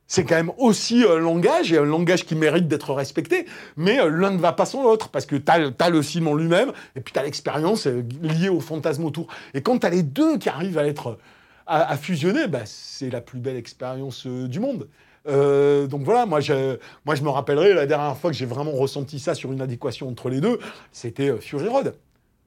C'est 0.07 0.23
quand 0.23 0.35
même 0.35 0.51
aussi 0.59 1.03
un 1.03 1.17
langage, 1.17 1.73
et 1.73 1.79
un 1.79 1.85
langage 1.85 2.25
qui 2.25 2.35
mérite 2.35 2.67
d'être 2.67 2.93
respecté, 2.93 3.47
mais 3.75 3.99
euh, 3.99 4.07
l'un 4.07 4.29
ne 4.29 4.37
va 4.37 4.53
pas 4.53 4.67
sans 4.67 4.83
l'autre, 4.83 5.09
parce 5.09 5.25
que 5.25 5.35
t'as 5.35 5.71
as 5.79 5.89
le 5.89 6.01
film 6.03 6.27
en 6.27 6.35
lui-même, 6.35 6.73
et 6.95 7.01
puis 7.01 7.11
t'as 7.11 7.23
l'expérience 7.23 7.87
euh, 7.87 8.03
liée 8.21 8.49
au 8.49 8.59
fantasme 8.59 9.03
autour. 9.03 9.25
Et 9.55 9.63
quand 9.63 9.79
t'as 9.79 9.89
les 9.89 10.03
deux 10.03 10.37
qui 10.37 10.47
arrivent 10.47 10.77
à 10.77 10.85
être 10.85 11.17
à, 11.65 11.97
fusionner, 11.97 12.47
bah, 12.47 12.61
c'est 12.65 13.09
la 13.09 13.21
plus 13.21 13.39
belle 13.39 13.57
expérience 13.57 14.27
euh, 14.27 14.47
du 14.47 14.59
monde. 14.59 14.87
Euh, 15.27 15.87
donc 15.87 16.03
voilà, 16.03 16.25
moi 16.25 16.39
je, 16.39 16.77
moi 17.05 17.15
je 17.15 17.23
me 17.23 17.29
rappellerai 17.29 17.73
la 17.73 17.85
dernière 17.85 18.15
fois 18.17 18.31
que 18.31 18.37
j'ai 18.37 18.45
vraiment 18.45 18.71
ressenti 18.71 19.19
ça 19.19 19.33
sur 19.33 19.51
une 19.51 19.61
adéquation 19.61 20.07
entre 20.07 20.29
les 20.29 20.41
deux, 20.41 20.59
c'était 20.91 21.29
euh, 21.29 21.39
Fury 21.39 21.67
Road. 21.67 21.95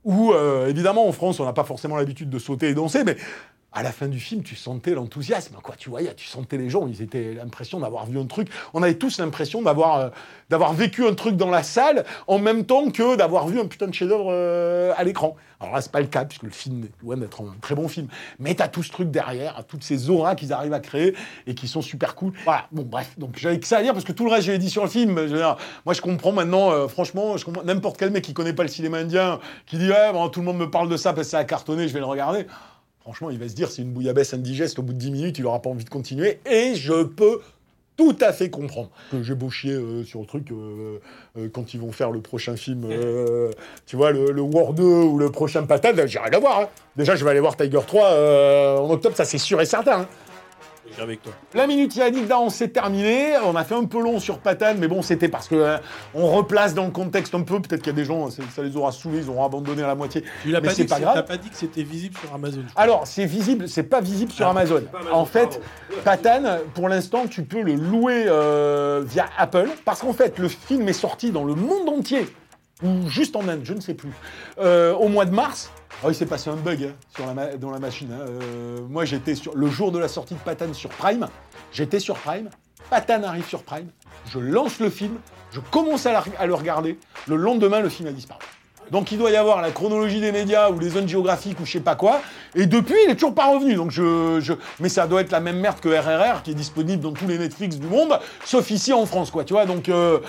Où 0.04 0.32
euh, 0.32 0.68
évidemment 0.68 1.08
en 1.08 1.12
France 1.12 1.40
on 1.40 1.44
n'a 1.44 1.52
pas 1.52 1.64
forcément 1.64 1.96
l'habitude 1.96 2.30
de 2.30 2.38
sauter 2.38 2.68
et 2.68 2.74
danser, 2.74 3.02
mais 3.04 3.16
à 3.72 3.82
la 3.82 3.92
fin 3.92 4.08
du 4.08 4.18
film, 4.18 4.42
tu 4.42 4.56
sentais 4.56 4.92
l'enthousiasme, 4.92 5.56
quoi. 5.62 5.74
Tu 5.76 5.90
voyais, 5.90 6.14
tu 6.14 6.26
sentais 6.26 6.56
les 6.56 6.70
gens, 6.70 6.86
ils 6.86 7.02
étaient 7.02 7.34
l'impression 7.34 7.80
d'avoir 7.80 8.06
vu 8.06 8.18
un 8.18 8.24
truc. 8.24 8.48
On 8.72 8.82
avait 8.82 8.94
tous 8.94 9.18
l'impression 9.18 9.60
d'avoir 9.60 10.12
euh, 10.50 10.72
vécu 10.72 11.06
un 11.06 11.14
truc 11.14 11.36
dans 11.36 11.50
la 11.50 11.62
salle 11.62 12.04
en 12.26 12.38
même 12.38 12.64
temps 12.64 12.90
que 12.90 13.16
d'avoir 13.16 13.46
vu 13.46 13.60
un 13.60 13.66
putain 13.66 13.86
de 13.86 13.94
chef-d'œuvre 13.94 14.28
euh, 14.30 14.92
à 14.96 15.04
l'écran. 15.04 15.36
Alors 15.60 15.74
là, 15.74 15.80
c'est 15.82 15.92
pas 15.92 16.00
le 16.00 16.06
cas 16.06 16.24
puisque 16.24 16.44
le 16.44 16.50
film 16.50 16.84
est 16.84 17.02
loin 17.02 17.16
d'être 17.16 17.42
un 17.42 17.54
très 17.60 17.74
bon 17.74 17.88
film, 17.88 18.08
mais 18.38 18.54
t'as 18.54 18.68
tout 18.68 18.82
ce 18.82 18.90
truc 18.90 19.10
derrière, 19.10 19.62
toutes 19.66 19.84
ces 19.84 20.08
auras 20.08 20.34
qu'ils 20.34 20.52
arrivent 20.52 20.72
à 20.72 20.80
créer 20.80 21.14
et 21.46 21.54
qui 21.54 21.68
sont 21.68 21.82
super 21.82 22.14
cool. 22.14 22.32
Voilà. 22.44 22.66
Bon, 22.72 22.84
bref. 22.84 23.18
Donc 23.18 23.36
j'avais 23.36 23.60
que 23.60 23.66
ça 23.66 23.78
à 23.78 23.82
dire 23.82 23.92
parce 23.92 24.04
que 24.04 24.12
tout 24.12 24.24
le 24.24 24.30
reste, 24.30 24.46
j'ai 24.46 24.56
dit 24.56 24.70
sur 24.70 24.82
le 24.82 24.88
film. 24.88 25.12
moi, 25.84 25.94
je 25.94 26.00
comprends 26.00 26.32
maintenant. 26.32 26.70
Euh, 26.70 26.88
franchement, 26.88 27.36
je 27.36 27.44
comprends 27.44 27.64
n'importe 27.64 27.98
quel 27.98 28.10
mec 28.10 28.24
qui 28.24 28.32
connaît 28.32 28.54
pas 28.54 28.62
le 28.62 28.70
cinéma 28.70 28.98
indien, 28.98 29.40
qui 29.66 29.76
dit 29.76 29.90
ouais, 29.90 30.12
bon, 30.12 30.28
tout 30.30 30.40
le 30.40 30.46
monde 30.46 30.58
me 30.58 30.70
parle 30.70 30.88
de 30.88 30.96
ça 30.96 31.12
parce 31.12 31.26
que 31.26 31.32
ça 31.32 31.38
a 31.38 31.44
cartonné, 31.44 31.86
je 31.86 31.92
vais 31.92 32.00
le 32.00 32.06
regarder 32.06 32.46
franchement, 33.08 33.30
il 33.30 33.38
va 33.38 33.48
se 33.48 33.54
dire, 33.54 33.70
c'est 33.70 33.80
une 33.80 33.92
bouillabaisse 33.92 34.34
indigeste, 34.34 34.78
au 34.78 34.82
bout 34.82 34.92
de 34.92 34.98
10 34.98 35.10
minutes, 35.10 35.38
il 35.38 35.44
n'aura 35.44 35.62
pas 35.62 35.70
envie 35.70 35.86
de 35.86 35.88
continuer. 35.88 36.40
Et 36.44 36.74
je 36.74 37.04
peux 37.04 37.40
tout 37.96 38.14
à 38.20 38.34
fait 38.34 38.50
comprendre 38.50 38.90
que 39.10 39.22
j'ai 39.22 39.34
beau 39.34 39.48
euh, 39.64 40.04
sur 40.04 40.20
le 40.20 40.26
truc 40.26 40.52
euh, 40.52 40.98
euh, 41.38 41.48
quand 41.50 41.72
ils 41.72 41.80
vont 41.80 41.90
faire 41.90 42.10
le 42.10 42.20
prochain 42.20 42.54
film, 42.54 42.86
tu 43.86 43.96
vois, 43.96 44.10
le, 44.10 44.38
War 44.42 44.74
2 44.74 44.82
ou 44.82 45.16
le 45.16 45.30
prochain 45.30 45.62
Patate, 45.62 46.06
j'ai 46.06 46.18
rien 46.18 46.30
à 46.30 46.38
voir. 46.38 46.60
Hein. 46.60 46.68
Déjà, 46.96 47.16
je 47.16 47.24
vais 47.24 47.30
aller 47.30 47.40
voir 47.40 47.56
Tiger 47.56 47.80
3 47.86 48.78
en 48.78 48.90
octobre, 48.90 49.16
ça 49.16 49.24
c'est 49.24 49.38
sûr 49.38 49.58
et 49.62 49.64
certain. 49.64 50.00
Hein 50.02 50.08
avec 51.00 51.22
toi. 51.22 51.32
La 51.54 51.66
minute 51.66 51.94
Yannick 51.96 52.30
on 52.32 52.50
s'est 52.50 52.68
terminé. 52.68 53.34
On 53.44 53.56
a 53.56 53.64
fait 53.64 53.74
un 53.74 53.84
peu 53.84 54.00
long 54.00 54.20
sur 54.20 54.38
Patane, 54.38 54.78
mais 54.78 54.88
bon, 54.88 55.02
c'était 55.02 55.28
parce 55.28 55.48
que 55.48 55.54
euh, 55.54 55.78
on 56.14 56.26
replace 56.28 56.74
dans 56.74 56.84
le 56.84 56.90
contexte 56.90 57.34
un 57.34 57.42
peu. 57.42 57.60
Peut-être 57.60 57.82
qu'il 57.82 57.92
y 57.92 57.94
a 57.94 57.96
des 57.96 58.04
gens, 58.04 58.30
ça 58.30 58.62
les 58.62 58.76
aura 58.76 58.92
saoulés, 58.92 59.18
ils 59.24 59.30
auront 59.30 59.44
abandonné 59.44 59.82
à 59.82 59.86
la 59.86 59.94
moitié. 59.94 60.24
Tu 60.42 60.50
l'as 60.50 60.60
pas, 60.60 60.72
dit 60.72 60.84
pas 60.84 61.00
grave. 61.00 61.24
pas 61.24 61.36
dit 61.36 61.50
que 61.50 61.56
c'était 61.56 61.82
visible 61.82 62.16
sur 62.18 62.32
Amazon. 62.34 62.62
Alors, 62.76 63.06
c'est 63.06 63.26
visible, 63.26 63.68
c'est 63.68 63.84
pas 63.84 64.00
visible 64.00 64.32
sur 64.32 64.46
ah, 64.46 64.50
Amazon. 64.50 64.82
En 65.12 65.24
fait, 65.24 65.60
Patane, 66.04 66.60
pour 66.74 66.88
l'instant, 66.88 67.26
tu 67.28 67.42
peux 67.42 67.62
le 67.62 67.74
louer 67.74 68.24
euh, 68.26 69.02
via 69.04 69.26
Apple, 69.38 69.68
parce 69.84 70.00
qu'en 70.00 70.12
fait, 70.12 70.38
le 70.38 70.48
film 70.48 70.88
est 70.88 70.92
sorti 70.92 71.30
dans 71.30 71.44
le 71.44 71.54
monde 71.54 71.88
entier 71.88 72.26
ou 72.82 73.08
juste 73.08 73.36
en 73.36 73.48
Inde, 73.48 73.62
je 73.64 73.74
ne 73.74 73.80
sais 73.80 73.94
plus, 73.94 74.12
euh, 74.58 74.94
au 74.94 75.08
mois 75.08 75.24
de 75.24 75.34
mars. 75.34 75.72
Oh, 76.04 76.10
il 76.10 76.14
s'est 76.14 76.26
passé 76.26 76.48
un 76.48 76.54
bug 76.54 76.92
hein, 77.18 77.56
dans 77.58 77.72
la 77.72 77.80
machine. 77.80 78.08
Hein. 78.12 78.24
Euh, 78.28 78.78
moi, 78.88 79.04
j'étais 79.04 79.34
sur 79.34 79.56
le 79.56 79.66
jour 79.66 79.90
de 79.90 79.98
la 79.98 80.06
sortie 80.06 80.34
de 80.34 80.38
Patane 80.38 80.72
sur 80.72 80.90
Prime. 80.90 81.26
J'étais 81.72 81.98
sur 81.98 82.16
Prime. 82.16 82.50
Patane 82.88 83.24
arrive 83.24 83.46
sur 83.46 83.64
Prime. 83.64 83.88
Je 84.30 84.38
lance 84.38 84.78
le 84.78 84.90
film. 84.90 85.16
Je 85.50 85.58
commence 85.58 86.06
à, 86.06 86.22
le 86.46 86.54
regarder. 86.54 86.98
Le 87.26 87.34
lendemain, 87.34 87.80
le 87.80 87.88
film 87.88 88.08
a 88.08 88.12
disparu. 88.12 88.40
Donc 88.92 89.12
il 89.12 89.18
doit 89.18 89.30
y 89.30 89.36
avoir 89.36 89.60
la 89.60 89.70
chronologie 89.70 90.20
des 90.20 90.32
médias 90.32 90.70
ou 90.70 90.78
les 90.78 90.90
zones 90.90 91.08
géographiques 91.08 91.60
ou 91.60 91.66
je 91.66 91.72
sais 91.72 91.80
pas 91.80 91.94
quoi. 91.94 92.22
Et 92.54 92.66
depuis, 92.66 92.94
il 93.04 93.10
est 93.10 93.14
toujours 93.14 93.34
pas 93.34 93.52
revenu. 93.52 93.74
Donc 93.74 93.90
je, 93.90 94.38
je, 94.40 94.54
mais 94.80 94.88
ça 94.88 95.06
doit 95.06 95.20
être 95.20 95.32
la 95.32 95.40
même 95.40 95.58
merde 95.58 95.80
que 95.80 95.88
RRR 95.88 96.42
qui 96.42 96.52
est 96.52 96.54
disponible 96.54 97.02
dans 97.02 97.12
tous 97.12 97.26
les 97.26 97.38
Netflix 97.38 97.76
du 97.76 97.86
monde, 97.86 98.18
sauf 98.44 98.70
ici 98.70 98.92
en 98.92 99.04
France, 99.04 99.30
quoi. 99.30 99.44
Tu 99.44 99.52
vois. 99.52 99.66
Donc 99.66 99.88
euh, 99.90 100.20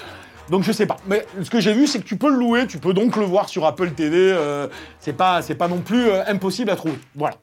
donc 0.49 0.63
je 0.63 0.71
sais 0.71 0.85
pas. 0.85 0.97
Mais 1.07 1.25
ce 1.41 1.49
que 1.49 1.59
j'ai 1.59 1.73
vu, 1.73 1.87
c'est 1.87 1.99
que 1.99 2.05
tu 2.05 2.17
peux 2.17 2.29
le 2.29 2.37
louer, 2.37 2.67
tu 2.67 2.77
peux 2.77 2.93
donc 2.93 3.15
le 3.15 3.25
voir 3.25 3.49
sur 3.49 3.65
Apple 3.65 3.91
TV. 3.91 4.17
Euh, 4.17 4.67
c'est 4.99 5.13
pas, 5.13 5.41
c'est 5.41 5.55
pas 5.55 5.67
non 5.67 5.79
plus 5.79 6.09
euh, 6.09 6.23
impossible 6.27 6.69
à 6.71 6.75
trouver. 6.75 6.97
Voilà. 7.15 7.35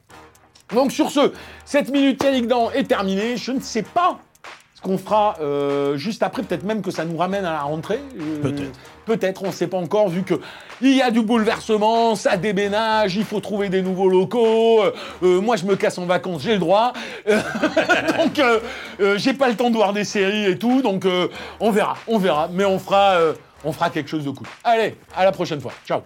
Donc 0.73 0.91
sur 0.91 1.09
ce, 1.09 1.31
cette 1.65 1.89
minute 1.89 2.21
Yannick 2.23 2.47
Dan 2.47 2.67
est 2.73 2.83
terminée. 2.83 3.37
Je 3.37 3.51
ne 3.51 3.59
sais 3.59 3.83
pas 3.83 4.19
ce 4.75 4.81
qu'on 4.81 4.97
fera 4.97 5.35
euh, 5.41 5.95
juste 5.97 6.21
après, 6.21 6.43
peut-être 6.43 6.63
même 6.63 6.81
que 6.81 6.91
ça 6.91 7.05
nous 7.05 7.17
ramène 7.17 7.45
à 7.45 7.53
la 7.53 7.61
rentrée. 7.61 7.99
Peut-être. 8.41 8.77
Peut-être, 9.07 9.43
on 9.43 9.47
ne 9.47 9.51
sait 9.51 9.67
pas 9.67 9.77
encore, 9.77 10.09
vu 10.09 10.23
qu'il 10.23 10.95
y 10.95 11.01
a 11.01 11.09
du 11.09 11.21
bouleversement, 11.21 12.15
ça 12.15 12.37
déménage, 12.37 13.15
il 13.15 13.25
faut 13.25 13.39
trouver 13.39 13.69
des 13.69 13.81
nouveaux 13.81 14.09
locaux. 14.09 14.83
Euh, 15.23 15.41
moi, 15.41 15.55
je 15.55 15.65
me 15.65 15.75
casse 15.75 15.97
en 15.97 16.05
vacances, 16.05 16.43
j'ai 16.43 16.53
le 16.53 16.59
droit. 16.59 16.93
donc, 17.25 18.39
j'ai 19.15 19.33
pas 19.33 19.49
le 19.49 19.55
temps 19.55 19.71
de 19.71 19.75
voir 19.75 19.93
des 19.93 20.03
séries 20.03 20.45
et 20.45 20.57
tout. 20.57 20.83
Donc, 20.83 21.07
on 21.59 21.71
verra, 21.71 21.97
on 22.07 22.19
verra. 22.19 22.49
Mais 22.51 22.65
on 22.65 22.77
fera, 22.77 23.17
on 23.63 23.71
fera 23.71 23.89
quelque 23.89 24.09
chose 24.09 24.23
de 24.23 24.29
cool. 24.29 24.47
Allez, 24.63 24.95
à 25.15 25.25
la 25.25 25.31
prochaine 25.31 25.61
fois. 25.61 25.71
Ciao. 25.87 26.01